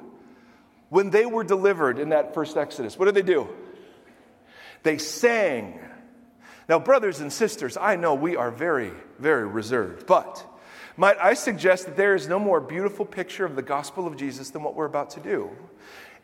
when 0.93 1.11
they 1.11 1.25
were 1.25 1.43
delivered 1.43 1.99
in 1.99 2.11
that 2.11 2.35
first 2.35 2.57
Exodus? 2.57 2.99
What 2.99 3.07
did 3.07 3.15
they 3.15 3.23
do? 3.23 3.49
They 4.83 4.99
sang 4.99 5.81
now, 6.69 6.79
brothers 6.79 7.21
and 7.21 7.33
sisters, 7.33 7.77
I 7.77 7.97
know 7.97 8.15
we 8.15 8.37
are 8.37 8.51
very, 8.51 8.93
very 9.19 9.47
reserved, 9.47 10.07
but 10.07 10.43
might 10.97 11.19
I 11.19 11.35
suggest 11.35 11.87
that 11.87 11.97
there 11.97 12.15
is 12.15 12.29
no 12.29 12.39
more 12.39 12.61
beautiful 12.61 13.05
picture 13.05 13.45
of 13.45 13.57
the 13.57 13.63
gospel 13.63 14.07
of 14.07 14.17
Jesus 14.17 14.51
than 14.51 14.63
what 14.63 14.75
we're 14.75 14.87
about 14.87 15.11
to 15.11 15.21
do? 15.21 15.51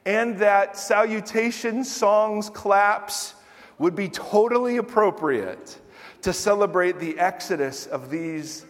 And 0.07 0.39
that 0.39 0.77
salutations, 0.77 1.95
songs, 1.95 2.51
claps 2.51 3.35
would 3.79 3.97
be 3.97 4.09
totally 4.09 4.77
appropriate 4.77 5.79
to 6.23 6.33
celebrate 6.33 6.99
the 6.99 7.19
exodus 7.19 7.87
of 7.87 8.11
these 8.11 8.65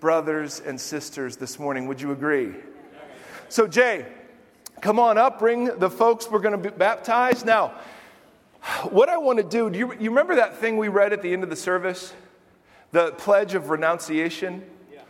brothers 0.00 0.60
and 0.60 0.80
sisters 0.80 1.36
this 1.36 1.58
morning. 1.58 1.86
Would 1.86 2.00
you 2.00 2.12
agree? 2.12 2.54
So, 3.48 3.66
Jay, 3.66 4.06
come 4.82 4.98
on 4.98 5.16
up, 5.16 5.38
bring 5.38 5.78
the 5.78 5.88
folks 5.88 6.28
we're 6.28 6.40
going 6.40 6.60
to 6.60 6.70
be 6.70 6.76
baptized. 6.76 7.46
Now, 7.46 7.72
what 8.90 9.08
I 9.08 9.16
want 9.16 9.38
to 9.38 9.44
do, 9.44 9.70
do 9.70 9.78
you, 9.78 9.92
you 9.94 10.10
remember 10.10 10.34
that 10.36 10.58
thing 10.58 10.76
we 10.76 10.88
read 10.88 11.12
at 11.12 11.22
the 11.22 11.32
end 11.32 11.44
of 11.44 11.50
the 11.50 11.56
service? 11.56 12.12
The 12.90 13.12
Pledge 13.12 13.54
of 13.54 13.70
Renunciation? 13.70 14.62
Yeah. 14.92 15.00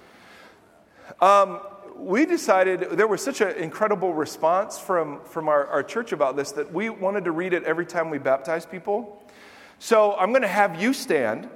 Um, 1.20 1.60
we 1.96 2.26
decided 2.26 2.80
there 2.92 3.06
was 3.06 3.22
such 3.24 3.40
an 3.40 3.56
incredible 3.56 4.12
response 4.12 4.78
from, 4.78 5.20
from 5.24 5.48
our, 5.48 5.66
our 5.66 5.82
church 5.82 6.12
about 6.12 6.36
this 6.36 6.52
that 6.52 6.72
we 6.72 6.90
wanted 6.90 7.24
to 7.24 7.32
read 7.32 7.54
it 7.54 7.64
every 7.64 7.86
time 7.86 8.10
we 8.10 8.18
baptize 8.18 8.66
people. 8.66 9.22
So 9.78 10.14
I'm 10.14 10.30
going 10.30 10.42
to 10.42 10.48
have 10.48 10.80
you 10.80 10.92
stand, 10.92 11.48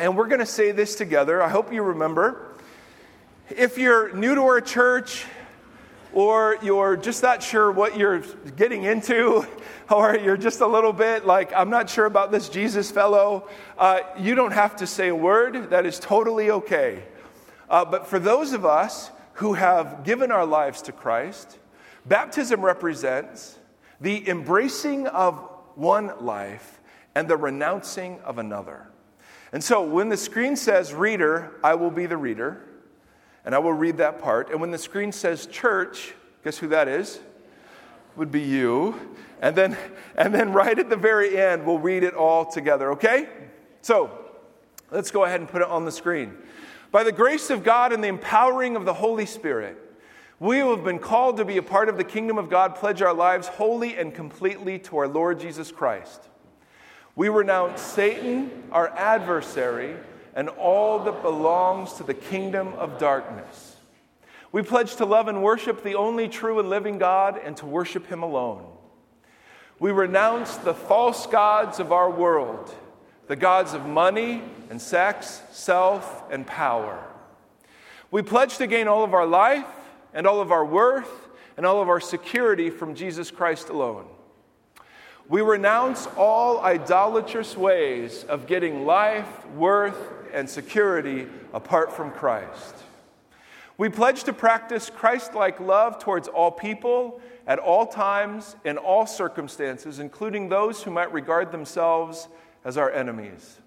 and 0.00 0.16
we're 0.16 0.28
going 0.28 0.40
to 0.40 0.46
say 0.46 0.72
this 0.72 0.96
together. 0.96 1.42
I 1.42 1.50
hope 1.50 1.72
you 1.72 1.82
remember. 1.82 2.56
If 3.50 3.76
you're 3.76 4.14
new 4.14 4.34
to 4.34 4.42
our 4.42 4.60
church, 4.62 5.26
or 6.14 6.56
you're 6.62 6.96
just 6.96 7.22
not 7.22 7.42
sure 7.42 7.70
what 7.70 7.98
you're 7.98 8.20
getting 8.56 8.84
into, 8.84 9.46
or 9.90 10.16
you're 10.16 10.36
just 10.36 10.60
a 10.60 10.66
little 10.66 10.92
bit 10.92 11.26
like, 11.26 11.52
I'm 11.52 11.70
not 11.70 11.90
sure 11.90 12.06
about 12.06 12.30
this 12.30 12.48
Jesus 12.48 12.90
fellow, 12.90 13.48
uh, 13.76 14.00
you 14.18 14.34
don't 14.34 14.52
have 14.52 14.76
to 14.76 14.86
say 14.86 15.08
a 15.08 15.14
word. 15.14 15.70
That 15.70 15.84
is 15.84 15.98
totally 15.98 16.50
okay. 16.50 17.04
Uh, 17.68 17.84
but 17.84 18.06
for 18.06 18.18
those 18.18 18.52
of 18.52 18.64
us 18.64 19.10
who 19.34 19.54
have 19.54 20.04
given 20.04 20.30
our 20.30 20.46
lives 20.46 20.82
to 20.82 20.92
Christ, 20.92 21.58
baptism 22.06 22.64
represents 22.64 23.58
the 24.00 24.28
embracing 24.28 25.08
of 25.08 25.36
one 25.74 26.12
life 26.20 26.80
and 27.14 27.26
the 27.26 27.36
renouncing 27.36 28.20
of 28.20 28.38
another. 28.38 28.86
And 29.52 29.62
so 29.62 29.82
when 29.82 30.08
the 30.08 30.16
screen 30.16 30.56
says 30.56 30.92
reader, 30.92 31.52
I 31.62 31.74
will 31.74 31.90
be 31.90 32.06
the 32.06 32.16
reader 32.16 32.60
and 33.44 33.54
I 33.54 33.58
will 33.58 33.72
read 33.72 33.98
that 33.98 34.20
part. 34.20 34.50
And 34.50 34.60
when 34.60 34.70
the 34.70 34.78
screen 34.78 35.12
says 35.12 35.46
church, 35.46 36.14
guess 36.42 36.58
who 36.58 36.68
that 36.68 36.88
is? 36.88 37.20
Would 38.16 38.30
be 38.30 38.40
you. 38.40 39.16
And 39.40 39.54
then, 39.54 39.76
and 40.16 40.34
then 40.34 40.52
right 40.52 40.78
at 40.78 40.88
the 40.88 40.96
very 40.96 41.36
end, 41.36 41.66
we'll 41.66 41.78
read 41.78 42.02
it 42.02 42.14
all 42.14 42.46
together, 42.46 42.92
okay? 42.92 43.28
So 43.82 44.10
let's 44.90 45.10
go 45.10 45.24
ahead 45.24 45.40
and 45.40 45.48
put 45.48 45.62
it 45.62 45.68
on 45.68 45.84
the 45.84 45.92
screen. 45.92 46.34
By 46.90 47.02
the 47.02 47.12
grace 47.12 47.50
of 47.50 47.64
God 47.64 47.92
and 47.92 48.02
the 48.02 48.08
empowering 48.08 48.76
of 48.76 48.84
the 48.84 48.94
Holy 48.94 49.26
Spirit, 49.26 49.78
we 50.40 50.60
who 50.60 50.70
have 50.70 50.84
been 50.84 50.98
called 50.98 51.36
to 51.38 51.44
be 51.44 51.56
a 51.56 51.62
part 51.62 51.88
of 51.88 51.96
the 51.96 52.04
kingdom 52.04 52.38
of 52.38 52.48
God 52.48 52.76
pledge 52.76 53.02
our 53.02 53.14
lives 53.14 53.48
wholly 53.48 53.96
and 53.96 54.14
completely 54.14 54.78
to 54.80 54.98
our 54.98 55.08
Lord 55.08 55.40
Jesus 55.40 55.70
Christ. 55.70 56.28
We 57.16 57.28
renounce 57.28 57.80
Satan, 57.80 58.50
our 58.72 58.88
adversary 58.88 59.96
and 60.34 60.48
all 60.48 60.98
that 61.04 61.22
belongs 61.22 61.94
to 61.94 62.02
the 62.02 62.14
kingdom 62.14 62.74
of 62.74 62.98
darkness. 62.98 63.76
We 64.52 64.62
pledge 64.62 64.96
to 64.96 65.04
love 65.04 65.28
and 65.28 65.42
worship 65.42 65.82
the 65.82 65.94
only 65.94 66.28
true 66.28 66.58
and 66.58 66.68
living 66.68 66.98
God 66.98 67.40
and 67.42 67.56
to 67.56 67.66
worship 67.66 68.06
Him 68.06 68.22
alone. 68.22 68.64
We 69.80 69.90
renounce 69.90 70.56
the 70.56 70.74
false 70.74 71.26
gods 71.26 71.80
of 71.80 71.92
our 71.92 72.10
world, 72.10 72.72
the 73.26 73.36
gods 73.36 73.74
of 73.74 73.86
money 73.86 74.42
and 74.70 74.80
sex, 74.80 75.42
self, 75.50 76.22
and 76.30 76.46
power. 76.46 77.02
We 78.10 78.22
pledge 78.22 78.58
to 78.58 78.68
gain 78.68 78.86
all 78.86 79.02
of 79.02 79.12
our 79.12 79.26
life 79.26 79.66
and 80.12 80.26
all 80.26 80.40
of 80.40 80.52
our 80.52 80.64
worth 80.64 81.10
and 81.56 81.66
all 81.66 81.82
of 81.82 81.88
our 81.88 82.00
security 82.00 82.70
from 82.70 82.94
Jesus 82.94 83.30
Christ 83.30 83.68
alone. 83.68 84.06
We 85.28 85.40
renounce 85.40 86.06
all 86.18 86.60
idolatrous 86.60 87.56
ways 87.56 88.24
of 88.24 88.46
getting 88.46 88.84
life, 88.84 89.46
worth, 89.50 89.96
and 90.34 90.48
security 90.48 91.26
apart 91.54 91.92
from 91.92 92.10
Christ. 92.10 92.74
We 93.78 93.88
pledge 93.88 94.24
to 94.24 94.32
practice 94.32 94.90
Christ 94.90 95.34
like 95.34 95.60
love 95.60 95.98
towards 95.98 96.28
all 96.28 96.50
people 96.50 97.20
at 97.46 97.58
all 97.58 97.86
times, 97.86 98.54
in 98.64 98.76
all 98.76 99.06
circumstances, 99.06 99.98
including 99.98 100.48
those 100.48 100.82
who 100.82 100.90
might 100.90 101.12
regard 101.12 101.52
themselves 101.52 102.28
as 102.64 102.76
our 102.76 102.90
enemies. 102.90 103.58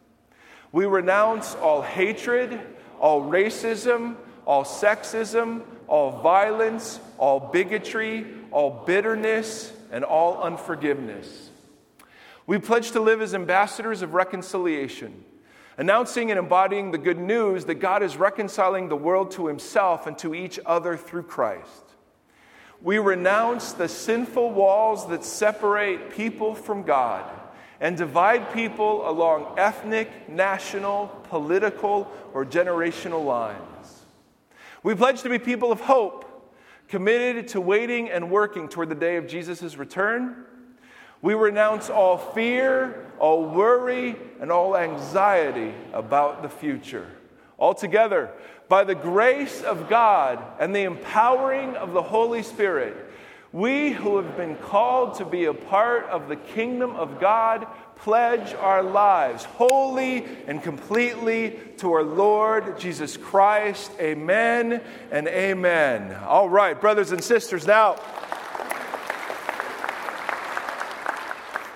We 0.72 0.86
renounce 0.86 1.56
all 1.56 1.82
hatred, 1.82 2.60
all 3.00 3.22
racism, 3.24 4.16
all 4.46 4.64
sexism, 4.64 5.64
all 5.88 6.22
violence, 6.22 7.00
all 7.18 7.40
bigotry, 7.40 8.26
all 8.52 8.84
bitterness, 8.86 9.74
and 9.92 10.04
all 10.04 10.42
unforgiveness. 10.42 11.47
We 12.48 12.58
pledge 12.58 12.92
to 12.92 13.00
live 13.00 13.22
as 13.22 13.36
ambassadors 13.36 14.02
of 14.02 14.16
reconciliation 14.16 15.24
announcing 15.78 16.32
and 16.32 16.40
embodying 16.40 16.92
the 16.92 16.98
good 16.98 17.20
news 17.20 17.66
that 17.66 17.76
God 17.76 18.02
is 18.02 18.18
reconciling 18.18 18.90
the 18.90 18.96
world 18.96 19.32
to 19.32 19.48
himself 19.48 20.08
and 20.08 20.18
to 20.18 20.34
each 20.34 20.60
other 20.66 20.98
through 20.98 21.24
Christ. 21.24 21.84
We 22.82 22.98
renounce 22.98 23.74
the 23.74 23.88
sinful 23.88 24.52
walls 24.52 25.08
that 25.10 25.24
separate 25.24 26.12
people 26.12 26.56
from 26.56 26.84
God 26.84 27.30
and 27.80 27.96
divide 27.96 28.54
people 28.54 29.08
along 29.08 29.58
ethnic, 29.58 30.28
national, 30.28 31.08
political, 31.30 32.12
or 32.34 32.44
generational 32.44 33.24
lines. 33.24 34.04
We 34.82 34.96
pledge 34.96 35.22
to 35.22 35.30
be 35.30 35.38
people 35.38 35.72
of 35.72 35.82
hope, 35.82 36.24
committed 36.88 37.50
to 37.50 37.62
waiting 37.62 38.10
and 38.10 38.32
working 38.32 38.68
toward 38.68 38.90
the 38.90 38.96
day 38.96 39.18
of 39.18 39.28
Jesus' 39.28 39.78
return. 39.78 40.46
We 41.22 41.34
renounce 41.34 41.90
all 41.90 42.18
fear, 42.18 43.06
all 43.20 43.46
worry, 43.46 44.16
and 44.40 44.52
all 44.52 44.78
anxiety 44.78 45.74
about 45.94 46.44
the 46.44 46.50
future. 46.50 47.08
Altogether, 47.60 48.32
by 48.70 48.84
the 48.84 48.96
grace 48.96 49.62
of 49.62 49.90
God 49.90 50.44
and 50.60 50.76
the 50.76 50.84
empowering 50.84 51.76
of 51.76 51.94
the 51.94 52.04
Holy 52.04 52.44
Spirit, 52.44 52.96
we 53.52 53.92
who 53.92 54.18
have 54.18 54.36
been 54.38 54.56
called 54.58 55.16
to 55.16 55.26
be 55.26 55.46
a 55.46 55.54
part 55.54 56.06
of 56.06 56.28
the 56.28 56.36
kingdom 56.36 56.96
of 56.96 57.20
God 57.20 57.66
pledge 57.96 58.54
our 58.54 58.84
lives 58.84 59.46
wholly 59.46 60.26
and 60.46 60.62
completely 60.62 61.60
to 61.78 61.92
our 61.94 62.04
Lord 62.04 62.80
Jesus 62.80 63.18
Christ. 63.18 63.92
Amen 64.00 64.84
and 65.12 65.28
amen. 65.28 66.14
All 66.28 66.50
right, 66.50 66.80
brothers 66.80 67.12
and 67.12 67.24
sisters, 67.24 67.66
now. 67.66 67.96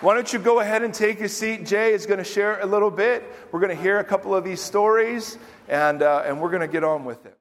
Why 0.01 0.15
don't 0.15 0.33
you 0.33 0.39
go 0.39 0.61
ahead 0.61 0.81
and 0.81 0.91
take 0.91 1.19
your 1.19 1.27
seat? 1.27 1.63
Jay 1.63 1.93
is 1.93 2.07
going 2.07 2.17
to 2.17 2.23
share 2.23 2.59
a 2.59 2.65
little 2.65 2.89
bit. 2.89 3.23
We're 3.51 3.59
going 3.59 3.75
to 3.75 3.79
hear 3.79 3.99
a 3.99 4.03
couple 4.03 4.33
of 4.33 4.43
these 4.43 4.59
stories, 4.59 5.37
and, 5.69 6.01
uh, 6.01 6.23
and 6.25 6.41
we're 6.41 6.49
going 6.49 6.61
to 6.61 6.67
get 6.67 6.83
on 6.83 7.05
with 7.05 7.23
it. 7.27 7.37